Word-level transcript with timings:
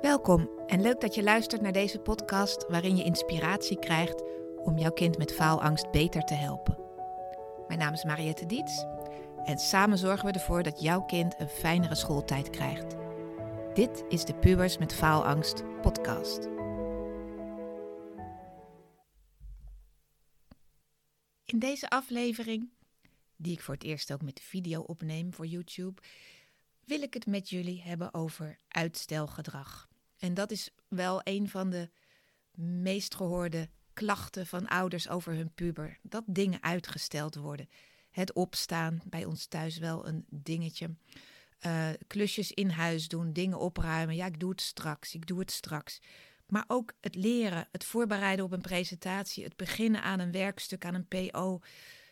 Welkom 0.00 0.50
en 0.66 0.80
leuk 0.80 1.00
dat 1.00 1.14
je 1.14 1.22
luistert 1.22 1.62
naar 1.62 1.72
deze 1.72 1.98
podcast 1.98 2.66
waarin 2.68 2.96
je 2.96 3.04
inspiratie 3.04 3.78
krijgt 3.78 4.22
om 4.64 4.78
jouw 4.78 4.92
kind 4.92 5.18
met 5.18 5.32
faalangst 5.32 5.90
beter 5.90 6.22
te 6.22 6.34
helpen. 6.34 6.78
Mijn 7.68 7.78
naam 7.78 7.92
is 7.92 8.04
Mariette 8.04 8.46
Diets 8.46 8.84
en 9.44 9.58
samen 9.58 9.98
zorgen 9.98 10.26
we 10.26 10.32
ervoor 10.32 10.62
dat 10.62 10.80
jouw 10.80 11.04
kind 11.04 11.40
een 11.40 11.48
fijnere 11.48 11.94
schooltijd 11.94 12.50
krijgt. 12.50 12.96
Dit 13.74 14.04
is 14.08 14.24
de 14.24 14.34
Pubers 14.34 14.78
met 14.78 14.94
Faalangst 14.94 15.80
podcast. 15.80 16.48
In 21.44 21.58
deze 21.58 21.88
aflevering, 21.90 22.68
die 23.36 23.52
ik 23.52 23.60
voor 23.60 23.74
het 23.74 23.84
eerst 23.84 24.12
ook 24.12 24.22
met 24.22 24.36
de 24.36 24.42
video 24.42 24.80
opneem 24.80 25.34
voor 25.34 25.46
YouTube, 25.46 26.02
wil 26.84 27.02
ik 27.02 27.14
het 27.14 27.26
met 27.26 27.48
jullie 27.48 27.82
hebben 27.82 28.14
over 28.14 28.58
uitstelgedrag. 28.68 29.87
En 30.18 30.34
dat 30.34 30.50
is 30.50 30.70
wel 30.88 31.20
een 31.24 31.48
van 31.48 31.70
de 31.70 31.90
meest 32.60 33.14
gehoorde 33.14 33.68
klachten 33.92 34.46
van 34.46 34.66
ouders 34.66 35.08
over 35.08 35.34
hun 35.34 35.54
puber. 35.54 35.98
Dat 36.02 36.24
dingen 36.26 36.62
uitgesteld 36.62 37.34
worden. 37.34 37.68
Het 38.10 38.32
opstaan, 38.32 39.00
bij 39.04 39.24
ons 39.24 39.46
thuis 39.46 39.78
wel 39.78 40.06
een 40.06 40.24
dingetje. 40.30 40.94
Uh, 41.66 41.88
klusjes 42.06 42.52
in 42.52 42.70
huis 42.70 43.08
doen, 43.08 43.32
dingen 43.32 43.58
opruimen. 43.58 44.16
Ja, 44.16 44.26
ik 44.26 44.40
doe 44.40 44.50
het 44.50 44.60
straks, 44.60 45.14
ik 45.14 45.26
doe 45.26 45.38
het 45.38 45.50
straks. 45.50 46.00
Maar 46.46 46.64
ook 46.66 46.92
het 47.00 47.14
leren, 47.14 47.68
het 47.72 47.84
voorbereiden 47.84 48.44
op 48.44 48.52
een 48.52 48.60
presentatie, 48.60 49.44
het 49.44 49.56
beginnen 49.56 50.02
aan 50.02 50.18
een 50.18 50.32
werkstuk, 50.32 50.84
aan 50.84 50.94
een 50.94 51.30
PO, 51.30 51.60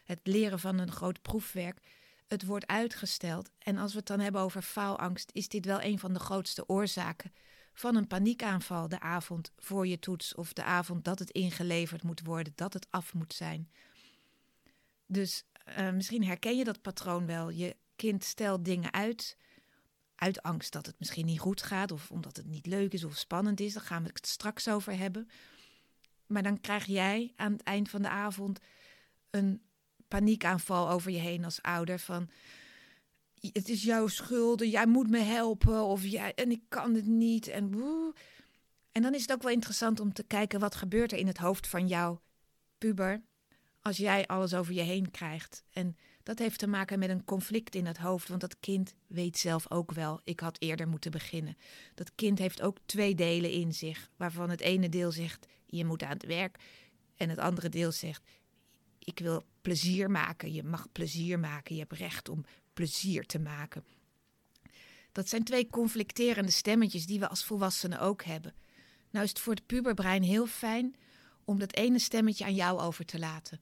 het 0.05 0.21
leren 0.23 0.59
van 0.59 0.79
een 0.79 0.93
groot 0.93 1.23
proefwerk. 1.23 1.79
Het 2.27 2.45
wordt 2.45 2.67
uitgesteld. 2.67 3.51
En 3.59 3.79
als 3.79 3.93
we 3.93 3.99
het 3.99 4.07
dan 4.07 4.21
hebben 4.21 4.41
over 4.41 4.63
faalangst, 4.63 5.31
is 5.33 5.49
dit 5.49 5.65
wel 5.65 5.83
een 5.83 5.99
van 5.99 6.13
de 6.13 6.21
grootste 6.21 6.69
oorzaken 6.69 7.33
van 7.79 7.97
een 7.97 8.07
paniekaanval 8.07 8.89
de 8.89 9.01
avond 9.01 9.53
voor 9.59 9.87
je 9.87 9.99
toets 9.99 10.35
of 10.35 10.53
de 10.53 10.63
avond 10.63 11.05
dat 11.05 11.19
het 11.19 11.31
ingeleverd 11.31 12.03
moet 12.03 12.21
worden, 12.21 12.53
dat 12.57 12.73
het 12.73 12.87
af 12.91 13.15
moet 13.15 13.35
zijn. 13.35 13.71
Dus 15.07 15.45
uh, 15.79 15.91
misschien 15.91 16.25
herken 16.25 16.57
je 16.57 16.65
dat 16.65 16.83
patroon 16.83 17.27
wel. 17.27 17.51
Je 17.51 17.77
kind 17.97 18.25
stelt 18.25 18.65
dingen 18.65 18.93
uit 18.93 19.37
uit 20.15 20.43
angst 20.43 20.73
dat 20.73 20.87
het 20.87 20.99
misschien 20.99 21.27
niet 21.27 21.41
goed 21.41 21.63
gaat 21.63 21.93
of 21.93 22.11
omdat 22.11 22.37
het 22.37 22.47
niet 22.47 22.67
leuk 22.67 22.93
is 22.93 23.05
of 23.05 23.17
spannend 23.17 23.61
is. 23.61 23.73
Daar 23.73 23.83
gaan 23.83 24.03
we 24.03 24.09
het 24.09 24.27
straks 24.27 24.69
over 24.69 24.99
hebben. 24.99 25.29
Maar 26.27 26.43
dan 26.43 26.61
krijg 26.61 26.85
jij 26.85 27.33
aan 27.37 27.53
het 27.53 27.63
eind 27.63 27.91
van 27.91 28.03
de 28.03 28.09
avond 28.09 28.61
een 29.31 29.63
paniekaanval 30.09 30.91
over 30.91 31.11
je 31.11 31.19
heen 31.19 31.45
als 31.45 31.63
ouder 31.63 31.99
van 31.99 32.31
het 33.53 33.69
is 33.69 33.83
jouw 33.83 34.07
schuld, 34.07 34.61
jij 34.61 34.87
moet 34.87 35.11
me 35.11 35.19
helpen 35.19 35.85
of 35.85 36.05
jij 36.05 36.35
en 36.35 36.51
ik 36.51 36.63
kan 36.69 36.95
het 36.95 37.07
niet 37.07 37.49
en 37.49 37.73
woe. 37.73 38.15
En 38.93 39.03
dan 39.03 39.15
is 39.15 39.21
het 39.21 39.33
ook 39.33 39.43
wel 39.43 39.53
interessant 39.53 40.01
om 40.01 40.13
te 40.13 40.23
kijken 40.23 40.61
wat 40.61 40.75
gebeurt 40.75 41.13
er 41.13 41.19
in 41.19 41.27
het 41.27 41.39
hoofd 41.39 41.67
van 41.69 41.87
jouw 41.87 42.21
puber 42.79 43.23
als 43.87 43.97
jij 43.97 44.27
alles 44.27 44.55
over 44.55 44.73
je 44.73 44.83
heen 44.83 45.11
krijgt. 45.11 45.65
En 45.71 45.97
dat 46.23 46.39
heeft 46.39 46.59
te 46.59 46.67
maken 46.67 46.99
met 46.99 47.09
een 47.09 47.25
conflict 47.25 47.75
in 47.75 47.87
het 47.87 47.99
hoofd, 47.99 48.29
want 48.29 48.41
dat 48.41 48.61
kind 48.61 48.95
weet 49.07 49.39
zelf 49.39 49.71
ook 49.71 49.93
wel, 49.93 50.21
ik 50.25 50.41
had 50.41 50.61
eerder 50.61 50.89
moeten 50.89 51.11
beginnen. 51.11 51.57
Dat 51.95 52.15
kind 52.15 52.39
heeft 52.39 52.63
ook 52.63 52.79
twee 52.87 53.15
delen 53.15 53.51
in 53.51 53.75
zich, 53.75 54.11
waarvan 54.17 54.51
het 54.51 54.61
ene 54.61 54.89
deel 54.89 55.13
zegt, 55.13 55.47
je 55.67 55.85
moet 55.85 56.03
aan 56.03 56.11
het 56.11 56.27
werk, 56.27 56.59
en 57.17 57.29
het 57.29 57.39
andere 57.39 57.69
deel 57.69 57.93
zegt, 57.93 58.23
ik 58.99 59.19
wil 59.19 59.45
plezier 59.61 60.11
maken, 60.11 60.53
je 60.53 60.63
mag 60.63 60.93
plezier 60.93 61.39
maken, 61.39 61.75
je 61.75 61.81
hebt 61.81 61.93
recht 61.93 62.29
om 62.29 62.45
plezier 62.77 63.27
te 63.27 63.39
maken. 63.39 63.85
Dat 65.13 65.29
zijn 65.29 65.45
twee 65.45 65.67
conflicterende 65.67 66.51
stemmetjes 66.51 67.07
die 67.07 67.19
we 67.19 67.29
als 67.29 67.45
volwassenen 67.45 68.01
ook 68.01 68.25
hebben. 68.25 68.55
Nou 69.11 69.25
is 69.25 69.31
het 69.31 69.41
voor 69.41 69.55
het 69.55 69.67
puberbrein 69.67 70.23
heel 70.23 70.47
fijn 70.47 70.97
om 71.45 71.59
dat 71.59 71.75
ene 71.75 71.99
stemmetje 71.99 72.45
aan 72.45 72.55
jou 72.55 72.81
over 72.81 73.05
te 73.05 73.19
laten. 73.19 73.61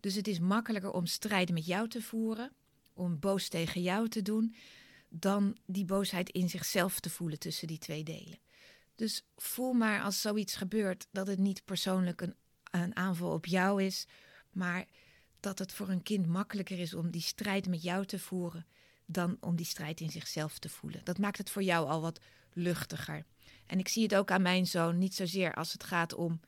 Dus 0.00 0.14
het 0.14 0.28
is 0.28 0.38
makkelijker 0.38 0.92
om 0.92 1.06
strijd 1.06 1.50
met 1.52 1.66
jou 1.66 1.88
te 1.88 2.02
voeren, 2.02 2.52
om 2.94 3.18
boos 3.18 3.48
tegen 3.48 3.82
jou 3.82 4.08
te 4.08 4.22
doen, 4.22 4.54
dan 5.08 5.56
die 5.66 5.84
boosheid 5.84 6.30
in 6.30 6.48
zichzelf 6.48 7.00
te 7.00 7.10
voelen 7.10 7.38
tussen 7.38 7.66
die 7.66 7.78
twee 7.78 8.04
delen. 8.04 8.38
Dus 8.94 9.24
voel 9.36 9.72
maar 9.72 10.02
als 10.02 10.20
zoiets 10.20 10.54
gebeurt 10.56 11.06
dat 11.10 11.26
het 11.26 11.38
niet 11.38 11.64
persoonlijk 11.64 12.20
een, 12.20 12.34
een 12.70 12.96
aanval 12.96 13.32
op 13.32 13.46
jou 13.46 13.82
is, 13.82 14.06
maar 14.50 14.86
dat 15.46 15.58
het 15.58 15.72
voor 15.72 15.88
een 15.88 16.02
kind 16.02 16.26
makkelijker 16.26 16.78
is 16.78 16.94
om 16.94 17.10
die 17.10 17.20
strijd 17.20 17.68
met 17.68 17.82
jou 17.82 18.06
te 18.06 18.18
voeren 18.18 18.66
dan 19.04 19.36
om 19.40 19.56
die 19.56 19.66
strijd 19.66 20.00
in 20.00 20.10
zichzelf 20.10 20.58
te 20.58 20.68
voelen. 20.68 21.00
Dat 21.04 21.18
maakt 21.18 21.38
het 21.38 21.50
voor 21.50 21.62
jou 21.62 21.88
al 21.88 22.00
wat 22.00 22.20
luchtiger. 22.52 23.24
En 23.66 23.78
ik 23.78 23.88
zie 23.88 24.02
het 24.02 24.14
ook 24.14 24.30
aan 24.30 24.42
mijn 24.42 24.66
zoon, 24.66 24.98
niet 24.98 25.14
zozeer 25.14 25.54
als 25.54 25.72
het 25.72 25.84
gaat 25.84 26.14
om 26.14 26.40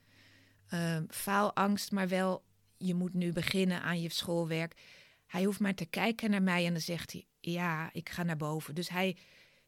uh, 0.74 0.98
faalangst, 1.08 1.92
maar 1.92 2.08
wel 2.08 2.44
je 2.76 2.94
moet 2.94 3.14
nu 3.14 3.32
beginnen 3.32 3.82
aan 3.82 4.00
je 4.00 4.10
schoolwerk. 4.10 4.80
Hij 5.26 5.44
hoeft 5.44 5.60
maar 5.60 5.74
te 5.74 5.86
kijken 5.86 6.30
naar 6.30 6.42
mij 6.42 6.66
en 6.66 6.72
dan 6.72 6.82
zegt 6.82 7.12
hij, 7.12 7.26
ja, 7.40 7.90
ik 7.92 8.08
ga 8.08 8.22
naar 8.22 8.36
boven. 8.36 8.74
Dus 8.74 8.88
hij, 8.88 9.16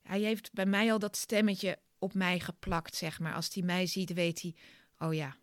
hij 0.03 0.21
heeft 0.21 0.53
bij 0.53 0.67
mij 0.67 0.93
al 0.93 0.99
dat 0.99 1.17
stemmetje 1.17 1.79
op 1.99 2.15
mij 2.15 2.41
geplakt, 2.41 2.97
zeg 2.97 3.21
maar. 3.21 3.35
Als 3.35 3.55
hij 3.55 3.62
mij 3.62 3.87
ziet, 3.87 4.12
weet 4.12 4.43
hij, 4.43 4.55
oh 4.99 5.15
ja, 5.15 5.37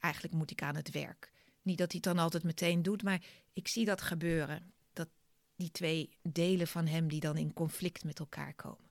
eigenlijk 0.00 0.34
moet 0.34 0.50
ik 0.50 0.62
aan 0.62 0.76
het 0.76 0.90
werk. 0.90 1.36
Niet 1.68 1.78
dat 1.78 1.92
hij 1.92 2.00
dan 2.00 2.18
altijd 2.18 2.42
meteen 2.42 2.82
doet, 2.82 3.02
maar 3.02 3.22
ik 3.52 3.68
zie 3.68 3.84
dat 3.84 4.02
gebeuren. 4.02 4.72
Dat 4.92 5.08
die 5.56 5.70
twee 5.70 6.10
delen 6.22 6.66
van 6.66 6.86
hem 6.86 7.08
die 7.08 7.20
dan 7.20 7.36
in 7.36 7.52
conflict 7.52 8.04
met 8.04 8.18
elkaar 8.18 8.54
komen. 8.54 8.90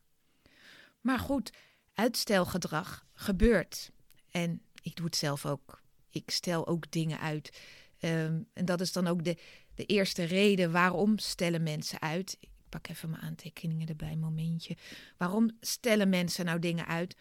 Maar 1.01 1.19
goed, 1.19 1.53
uitstelgedrag 1.93 3.05
gebeurt. 3.13 3.91
En 4.29 4.61
ik 4.81 4.95
doe 4.95 5.05
het 5.05 5.15
zelf 5.15 5.45
ook. 5.45 5.81
Ik 6.09 6.31
stel 6.31 6.67
ook 6.67 6.91
dingen 6.91 7.19
uit. 7.19 7.61
Um, 7.99 8.47
en 8.53 8.65
dat 8.65 8.81
is 8.81 8.91
dan 8.91 9.07
ook 9.07 9.23
de, 9.23 9.37
de 9.75 9.85
eerste 9.85 10.23
reden 10.23 10.71
waarom 10.71 11.17
stellen 11.17 11.63
mensen 11.63 12.01
uit. 12.01 12.37
Ik 12.39 12.49
pak 12.69 12.87
even 12.87 13.09
mijn 13.09 13.21
aantekeningen 13.21 13.87
erbij, 13.87 14.11
een 14.11 14.19
momentje. 14.19 14.77
Waarom 15.17 15.57
stellen 15.59 16.09
mensen 16.09 16.45
nou 16.45 16.59
dingen 16.59 16.87
uit? 16.87 17.15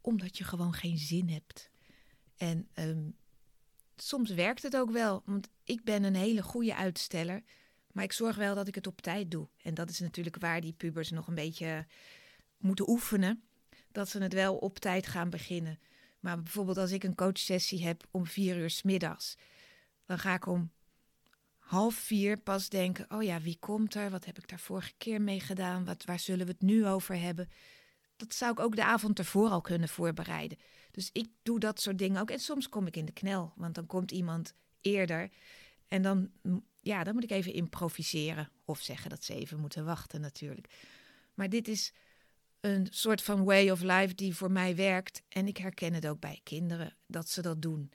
Omdat 0.00 0.38
je 0.38 0.44
gewoon 0.44 0.72
geen 0.72 0.98
zin 0.98 1.28
hebt. 1.28 1.70
En 2.36 2.68
um, 2.74 3.16
soms 3.96 4.30
werkt 4.30 4.62
het 4.62 4.76
ook 4.76 4.90
wel, 4.90 5.22
want 5.24 5.48
ik 5.64 5.84
ben 5.84 6.02
een 6.02 6.14
hele 6.14 6.42
goede 6.42 6.74
uitsteller. 6.74 7.42
Maar 7.92 8.04
ik 8.04 8.12
zorg 8.12 8.36
wel 8.36 8.54
dat 8.54 8.68
ik 8.68 8.74
het 8.74 8.86
op 8.86 9.00
tijd 9.00 9.30
doe. 9.30 9.48
En 9.62 9.74
dat 9.74 9.90
is 9.90 10.00
natuurlijk 10.00 10.36
waar 10.38 10.60
die 10.60 10.72
pubers 10.72 11.10
nog 11.10 11.26
een 11.26 11.34
beetje 11.34 11.86
moeten 12.56 12.88
oefenen. 12.88 13.42
Dat 13.92 14.08
ze 14.08 14.22
het 14.22 14.32
wel 14.32 14.56
op 14.56 14.78
tijd 14.78 15.06
gaan 15.06 15.30
beginnen. 15.30 15.78
Maar 16.20 16.42
bijvoorbeeld 16.42 16.78
als 16.78 16.90
ik 16.90 17.04
een 17.04 17.14
coachsessie 17.14 17.84
heb 17.84 18.06
om 18.10 18.26
vier 18.26 18.56
uur 18.56 18.70
s 18.70 18.82
middags, 18.82 19.36
dan 20.06 20.18
ga 20.18 20.34
ik 20.34 20.46
om 20.46 20.72
half 21.58 21.94
vier 21.94 22.36
pas 22.36 22.68
denken: 22.68 23.06
oh 23.08 23.22
ja, 23.22 23.40
wie 23.40 23.56
komt 23.60 23.94
er? 23.94 24.10
Wat 24.10 24.24
heb 24.24 24.38
ik 24.38 24.48
daar 24.48 24.58
vorige 24.58 24.92
keer 24.98 25.20
mee 25.20 25.40
gedaan? 25.40 25.84
Wat, 25.84 26.04
waar 26.04 26.18
zullen 26.18 26.46
we 26.46 26.52
het 26.52 26.62
nu 26.62 26.86
over 26.86 27.20
hebben? 27.20 27.48
Dat 28.16 28.34
zou 28.34 28.52
ik 28.52 28.60
ook 28.60 28.76
de 28.76 28.84
avond 28.84 29.18
ervoor 29.18 29.48
al 29.48 29.60
kunnen 29.60 29.88
voorbereiden. 29.88 30.58
Dus 30.90 31.10
ik 31.12 31.28
doe 31.42 31.58
dat 31.58 31.80
soort 31.80 31.98
dingen 31.98 32.20
ook. 32.20 32.30
En 32.30 32.38
soms 32.38 32.68
kom 32.68 32.86
ik 32.86 32.96
in 32.96 33.04
de 33.04 33.12
knel, 33.12 33.52
want 33.56 33.74
dan 33.74 33.86
komt 33.86 34.10
iemand 34.10 34.54
eerder. 34.80 35.30
En 35.88 36.02
dan, 36.02 36.30
ja, 36.80 37.04
dan 37.04 37.14
moet 37.14 37.22
ik 37.22 37.30
even 37.30 37.52
improviseren. 37.52 38.50
Of 38.64 38.80
zeggen 38.80 39.10
dat 39.10 39.24
ze 39.24 39.34
even 39.34 39.60
moeten 39.60 39.84
wachten, 39.84 40.20
natuurlijk. 40.20 40.68
Maar 41.34 41.48
dit 41.48 41.68
is 41.68 41.92
een 42.60 42.86
soort 42.90 43.22
van 43.22 43.44
way 43.44 43.70
of 43.70 43.80
life 43.80 44.14
die 44.14 44.34
voor 44.34 44.50
mij 44.50 44.76
werkt. 44.76 45.22
En 45.28 45.46
ik 45.46 45.56
herken 45.56 45.94
het 45.94 46.06
ook 46.06 46.20
bij 46.20 46.40
kinderen 46.42 46.96
dat 47.06 47.28
ze 47.28 47.42
dat 47.42 47.62
doen. 47.62 47.92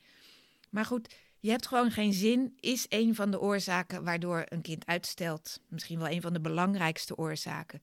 Maar 0.70 0.86
goed, 0.86 1.16
je 1.40 1.50
hebt 1.50 1.68
gewoon 1.68 1.92
geen 1.92 2.14
zin, 2.14 2.54
is 2.60 2.86
een 2.90 3.16
van 3.16 3.32
de 3.32 3.40
oorzaken 3.40 4.04
waardoor 4.04 4.44
een 4.46 4.62
kind 4.62 4.86
uitstelt. 4.86 5.62
Misschien 5.68 6.00
wel 6.00 6.10
een 6.10 6.22
van 6.22 6.34
de 6.34 6.42
belangrijkste 6.42 7.18
oorzaken. 7.18 7.82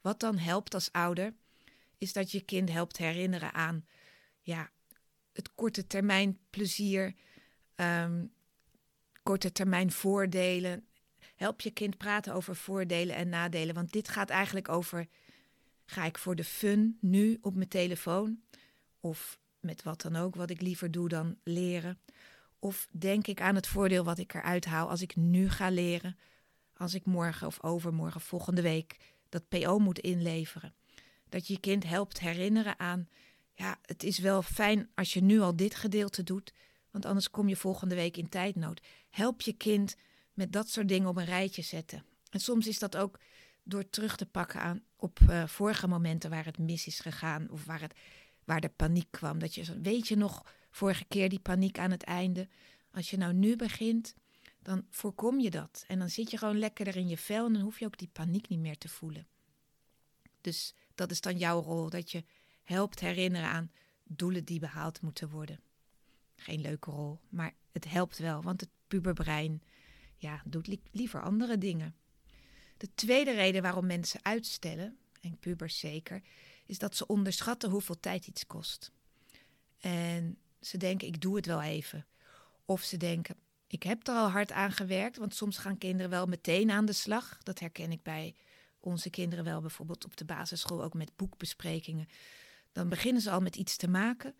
Wat 0.00 0.20
dan 0.20 0.38
helpt 0.38 0.74
als 0.74 0.92
ouder, 0.92 1.34
is 1.98 2.12
dat 2.12 2.30
je 2.30 2.40
kind 2.40 2.70
helpt 2.70 2.96
herinneren 2.96 3.52
aan 3.52 3.86
ja, 4.40 4.70
het 5.32 5.54
korte 5.54 5.86
termijn 5.86 6.38
plezier, 6.50 7.14
um, 7.76 8.32
korte 9.22 9.52
termijn 9.52 9.92
voordelen. 9.92 10.86
Help 11.36 11.60
je 11.60 11.70
kind 11.70 11.96
praten 11.96 12.34
over 12.34 12.56
voordelen 12.56 13.16
en 13.16 13.28
nadelen. 13.28 13.74
Want 13.74 13.92
dit 13.92 14.08
gaat 14.08 14.30
eigenlijk 14.30 14.68
over 14.68 15.08
Ga 15.86 16.04
ik 16.04 16.18
voor 16.18 16.36
de 16.36 16.44
fun 16.44 16.98
nu 17.00 17.38
op 17.40 17.54
mijn 17.54 17.68
telefoon? 17.68 18.40
Of 19.00 19.38
met 19.60 19.82
wat 19.82 20.00
dan 20.00 20.16
ook, 20.16 20.34
wat 20.34 20.50
ik 20.50 20.60
liever 20.60 20.90
doe 20.90 21.08
dan 21.08 21.36
leren? 21.42 22.00
Of 22.58 22.88
denk 22.90 23.26
ik 23.26 23.40
aan 23.40 23.54
het 23.54 23.66
voordeel 23.66 24.04
wat 24.04 24.18
ik 24.18 24.34
eruit 24.34 24.64
haal 24.64 24.88
als 24.88 25.02
ik 25.02 25.16
nu 25.16 25.50
ga 25.50 25.70
leren? 25.70 26.18
Als 26.76 26.94
ik 26.94 27.04
morgen 27.04 27.46
of 27.46 27.62
overmorgen, 27.62 28.20
volgende 28.20 28.62
week, 28.62 28.96
dat 29.28 29.48
PO 29.48 29.78
moet 29.78 29.98
inleveren. 29.98 30.74
Dat 31.28 31.46
je 31.46 31.52
je 31.52 31.60
kind 31.60 31.84
helpt 31.84 32.20
herinneren 32.20 32.78
aan, 32.78 33.08
ja, 33.54 33.78
het 33.82 34.02
is 34.02 34.18
wel 34.18 34.42
fijn 34.42 34.90
als 34.94 35.12
je 35.12 35.22
nu 35.22 35.40
al 35.40 35.56
dit 35.56 35.74
gedeelte 35.74 36.22
doet, 36.22 36.52
want 36.90 37.04
anders 37.04 37.30
kom 37.30 37.48
je 37.48 37.56
volgende 37.56 37.94
week 37.94 38.16
in 38.16 38.28
tijdnood. 38.28 38.80
Help 39.10 39.40
je 39.40 39.52
kind 39.52 39.96
met 40.32 40.52
dat 40.52 40.68
soort 40.68 40.88
dingen 40.88 41.08
op 41.08 41.16
een 41.16 41.24
rijtje 41.24 41.62
zetten. 41.62 42.04
En 42.30 42.40
soms 42.40 42.66
is 42.66 42.78
dat 42.78 42.96
ook 42.96 43.18
door 43.62 43.90
terug 43.90 44.16
te 44.16 44.26
pakken 44.26 44.60
aan 44.60 44.82
op 44.96 45.18
uh, 45.20 45.46
vorige 45.46 45.88
momenten 45.88 46.30
waar 46.30 46.44
het 46.44 46.58
mis 46.58 46.86
is 46.86 47.00
gegaan 47.00 47.50
of 47.50 47.64
waar, 47.64 47.80
het, 47.80 47.94
waar 48.44 48.60
de 48.60 48.68
paniek 48.68 49.10
kwam. 49.10 49.38
Dat 49.38 49.54
je, 49.54 49.80
weet 49.80 50.08
je 50.08 50.16
nog, 50.16 50.46
vorige 50.70 51.04
keer 51.04 51.28
die 51.28 51.40
paniek 51.40 51.78
aan 51.78 51.90
het 51.90 52.02
einde. 52.02 52.48
Als 52.90 53.10
je 53.10 53.16
nou 53.16 53.32
nu 53.32 53.56
begint, 53.56 54.14
dan 54.62 54.86
voorkom 54.90 55.40
je 55.40 55.50
dat. 55.50 55.84
En 55.86 55.98
dan 55.98 56.10
zit 56.10 56.30
je 56.30 56.38
gewoon 56.38 56.58
lekkerder 56.58 56.96
in 56.96 57.08
je 57.08 57.18
vel 57.18 57.46
en 57.46 57.52
dan 57.52 57.62
hoef 57.62 57.78
je 57.78 57.86
ook 57.86 57.98
die 57.98 58.10
paniek 58.12 58.48
niet 58.48 58.60
meer 58.60 58.78
te 58.78 58.88
voelen. 58.88 59.26
Dus 60.40 60.74
dat 60.96 61.10
is 61.10 61.20
dan 61.20 61.38
jouw 61.38 61.60
rol, 61.60 61.90
dat 61.90 62.10
je 62.10 62.24
helpt 62.62 63.00
herinneren 63.00 63.48
aan 63.48 63.70
doelen 64.04 64.44
die 64.44 64.60
behaald 64.60 65.00
moeten 65.00 65.28
worden. 65.28 65.60
Geen 66.36 66.60
leuke 66.60 66.90
rol, 66.90 67.20
maar 67.28 67.54
het 67.72 67.84
helpt 67.84 68.18
wel, 68.18 68.42
want 68.42 68.60
het 68.60 68.70
puberbrein 68.86 69.62
ja, 70.16 70.42
doet 70.44 70.78
liever 70.90 71.22
andere 71.22 71.58
dingen. 71.58 71.94
De 72.76 72.88
tweede 72.94 73.32
reden 73.32 73.62
waarom 73.62 73.86
mensen 73.86 74.20
uitstellen, 74.22 74.98
en 75.20 75.38
pubers 75.38 75.78
zeker, 75.78 76.22
is 76.66 76.78
dat 76.78 76.96
ze 76.96 77.06
onderschatten 77.06 77.70
hoeveel 77.70 78.00
tijd 78.00 78.26
iets 78.26 78.46
kost. 78.46 78.92
En 79.78 80.38
ze 80.60 80.76
denken, 80.76 81.08
ik 81.08 81.20
doe 81.20 81.36
het 81.36 81.46
wel 81.46 81.62
even. 81.62 82.06
Of 82.64 82.82
ze 82.82 82.96
denken, 82.96 83.36
ik 83.66 83.82
heb 83.82 84.08
er 84.08 84.14
al 84.14 84.28
hard 84.28 84.52
aan 84.52 84.72
gewerkt, 84.72 85.16
want 85.16 85.34
soms 85.34 85.58
gaan 85.58 85.78
kinderen 85.78 86.10
wel 86.10 86.26
meteen 86.26 86.70
aan 86.70 86.86
de 86.86 86.92
slag. 86.92 87.38
Dat 87.42 87.58
herken 87.58 87.92
ik 87.92 88.02
bij 88.02 88.34
onze 88.86 89.10
kinderen 89.10 89.44
wel, 89.44 89.60
bijvoorbeeld 89.60 90.04
op 90.04 90.16
de 90.16 90.24
basisschool, 90.24 90.82
ook 90.82 90.94
met 90.94 91.16
boekbesprekingen. 91.16 92.08
Dan 92.72 92.88
beginnen 92.88 93.22
ze 93.22 93.30
al 93.30 93.40
met 93.40 93.56
iets 93.56 93.76
te 93.76 93.88
maken. 93.88 94.34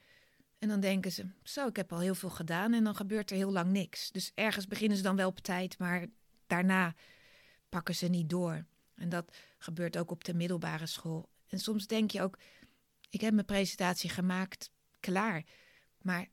En 0.58 0.69
dan 0.69 0.81
denken 0.81 1.12
ze, 1.12 1.26
zo, 1.43 1.66
ik 1.66 1.76
heb 1.76 1.93
al 1.93 1.98
heel 1.98 2.14
veel 2.14 2.31
gedaan 2.31 2.72
en 2.72 2.84
dan 2.84 2.96
gebeurt 2.96 3.31
er 3.31 3.37
heel 3.37 3.52
lang 3.52 3.70
niks. 3.70 4.10
Dus 4.10 4.32
ergens 4.34 4.66
beginnen 4.66 4.96
ze 4.96 5.02
dan 5.02 5.16
wel 5.16 5.28
op 5.28 5.38
tijd, 5.38 5.78
maar 5.78 6.06
daarna 6.46 6.94
pakken 7.69 7.94
ze 7.94 8.06
niet 8.06 8.31
door. 8.31 8.66
En 8.94 9.08
dat 9.08 9.37
gebeurt 9.58 9.98
ook 9.98 10.10
op 10.10 10.25
de 10.25 10.34
middelbare 10.34 10.87
school. 10.87 11.28
En 11.48 11.58
soms 11.58 11.87
denk 11.87 12.10
je 12.10 12.22
ook, 12.22 12.38
ik 13.10 13.20
heb 13.20 13.34
mijn 13.34 13.46
presentatie 13.46 14.10
gemaakt, 14.10 14.70
klaar. 15.00 15.44
Maar 16.02 16.28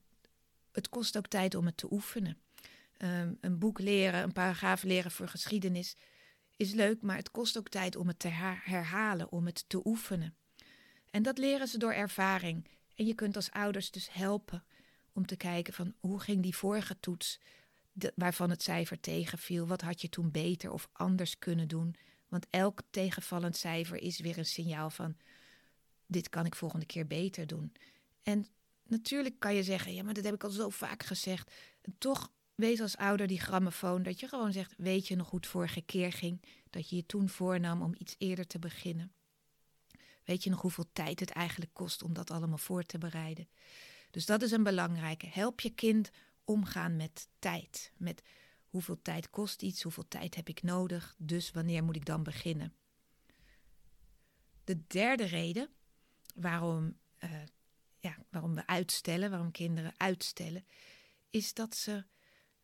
het 0.72 0.90
kost 0.90 1.18
ook 1.18 1.28
tijd 1.28 1.56
om 1.56 1.66
het 1.66 1.78
te 1.78 1.92
oefenen. 1.94 2.38
Um, 2.98 3.38
een 3.42 3.60
boek 3.60 3.80
leren, 3.80 4.24
een 4.24 4.32
paragraaf 4.32 4.84
leren 4.84 5.12
voor 5.12 5.28
geschiedenis 5.28 5.96
is 6.56 6.74
leuk, 6.74 7.02
maar 7.02 7.16
het 7.16 7.32
kost 7.32 7.58
ook 7.58 7.70
tijd 7.70 7.96
om 7.96 8.08
het 8.08 8.20
te 8.20 8.28
herhalen, 8.64 9.32
om 9.32 9.46
het 9.46 9.70
te 9.70 9.82
oefenen. 9.86 10.36
En 11.10 11.24
dat 11.24 11.38
leren 11.38 11.68
ze 11.68 11.78
door 11.78 11.94
ervaring. 11.94 12.68
En 12.96 13.06
je 13.06 13.14
kunt 13.14 13.36
als 13.36 13.52
ouders 13.52 13.92
dus 13.92 14.14
helpen 14.14 14.64
om 15.14 15.26
te 15.26 15.38
kijken 15.38 15.74
van 15.74 15.94
hoe 16.00 16.20
ging 16.20 16.42
die 16.42 16.56
vorige 16.56 17.00
toets 17.00 17.40
waarvan 18.16 18.50
het 18.50 18.64
cijfer 18.64 19.00
tegenviel. 19.00 19.68
Wat 19.68 19.82
had 19.82 20.02
je 20.02 20.10
toen 20.10 20.32
beter 20.32 20.72
of 20.72 20.90
anders 20.92 21.40
kunnen 21.40 21.68
doen? 21.68 21.96
Want 22.28 22.48
elk 22.50 22.82
tegenvallend 22.90 23.58
cijfer 23.58 24.02
is 24.02 24.20
weer 24.20 24.38
een 24.38 24.46
signaal 24.46 24.90
van 24.90 25.18
dit 26.08 26.30
kan 26.30 26.46
ik 26.46 26.56
volgende 26.56 26.86
keer 26.86 27.08
beter 27.08 27.48
doen. 27.48 27.74
En 28.24 28.48
natuurlijk 28.88 29.40
kan 29.40 29.56
je 29.56 29.64
zeggen, 29.64 29.94
ja, 29.94 30.04
maar 30.04 30.14
dat 30.14 30.24
heb 30.24 30.34
ik 30.34 30.44
al 30.44 30.50
zo 30.50 30.70
vaak 30.70 31.04
gezegd. 31.04 31.52
Toch 31.98 32.32
wees 32.56 32.82
als 32.82 32.98
ouder 32.98 33.28
die 33.28 33.40
grammofoon 33.40 34.04
dat 34.04 34.20
je 34.20 34.28
gewoon 34.28 34.52
zegt, 34.52 34.74
weet 34.78 35.08
je 35.08 35.16
nog 35.16 35.30
hoe 35.30 35.40
het 35.40 35.50
vorige 35.50 35.82
keer 35.82 36.12
ging? 36.12 36.42
Dat 36.70 36.90
je 36.90 36.96
je 36.96 37.06
toen 37.06 37.30
voornam 37.30 37.82
om 37.82 37.96
iets 37.98 38.16
eerder 38.18 38.48
te 38.48 38.60
beginnen. 38.60 39.14
Weet 40.24 40.44
je 40.44 40.50
nog 40.50 40.62
hoeveel 40.62 40.90
tijd 40.94 41.20
het 41.20 41.30
eigenlijk 41.30 41.74
kost 41.74 42.04
om 42.04 42.14
dat 42.14 42.32
allemaal 42.32 42.58
voor 42.58 42.84
te 42.84 42.98
bereiden? 42.98 43.48
Dus 44.12 44.26
dat 44.26 44.42
is 44.42 44.52
een 44.52 44.64
belangrijke. 44.64 45.28
Help 45.28 45.60
je 45.60 45.70
kind 45.70 46.10
omgaan 46.44 46.96
met 46.96 47.28
tijd. 47.40 47.92
Met 47.98 48.22
hoeveel 48.68 49.02
tijd 49.02 49.30
kost 49.30 49.62
iets, 49.62 49.84
hoeveel 49.84 50.08
tijd 50.08 50.36
heb 50.36 50.50
ik 50.50 50.64
nodig, 50.64 51.16
dus 51.18 51.52
wanneer 51.52 51.84
moet 51.84 51.96
ik 51.96 52.06
dan 52.06 52.24
beginnen. 52.24 52.74
De 54.64 54.88
derde 54.88 55.24
reden 55.24 55.70
waarom, 56.36 56.98
uh, 57.24 57.32
ja, 58.00 58.18
waarom 58.30 58.56
we 58.56 58.68
uitstellen, 58.68 59.30
waarom 59.30 59.52
kinderen 59.52 59.94
uitstellen, 59.98 60.66
is 61.30 61.54
dat 61.54 61.76
ze 61.76 62.06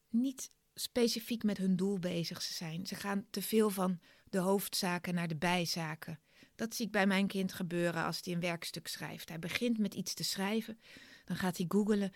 niet 0.10 0.50
specifiek 0.74 1.44
met 1.44 1.58
hun 1.58 1.76
doel 1.76 2.00
bezig 2.00 2.42
zijn. 2.42 2.86
Ze 2.86 2.96
gaan 2.96 3.26
te 3.30 3.42
veel 3.42 3.70
van 3.70 4.00
de 4.30 4.38
hoofdzaken 4.38 5.14
naar 5.14 5.28
de 5.28 5.36
bijzaken. 5.36 6.20
Dat 6.56 6.76
zie 6.76 6.86
ik 6.86 6.92
bij 6.92 7.08
mijn 7.08 7.28
kind 7.28 7.54
gebeuren 7.54 8.04
als 8.04 8.20
hij 8.24 8.34
een 8.34 8.40
werkstuk 8.40 8.88
schrijft. 8.88 9.30
Hij 9.30 9.40
begint 9.40 9.78
met 9.78 9.94
iets 9.94 10.14
te 10.14 10.24
schrijven, 10.24 10.80
dan 11.26 11.36
gaat 11.36 11.58
hij 11.58 11.66
googelen 11.70 12.12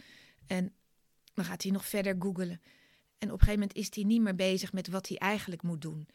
en 0.48 0.74
dan 1.34 1.46
gaat 1.46 1.64
hij 1.64 1.72
nog 1.72 1.86
verder 1.86 2.16
googelen. 2.20 2.62
En 3.18 3.32
op 3.32 3.40
een 3.40 3.46
gegeven 3.46 3.60
moment 3.60 3.78
is 3.78 3.96
hij 3.96 4.04
niet 4.04 4.22
meer 4.22 4.36
bezig 4.36 4.74
met 4.74 4.88
wat 4.88 5.08
hij 5.08 5.18
eigenlijk 5.18 5.62
moet 5.62 5.82
doen. 5.82 6.08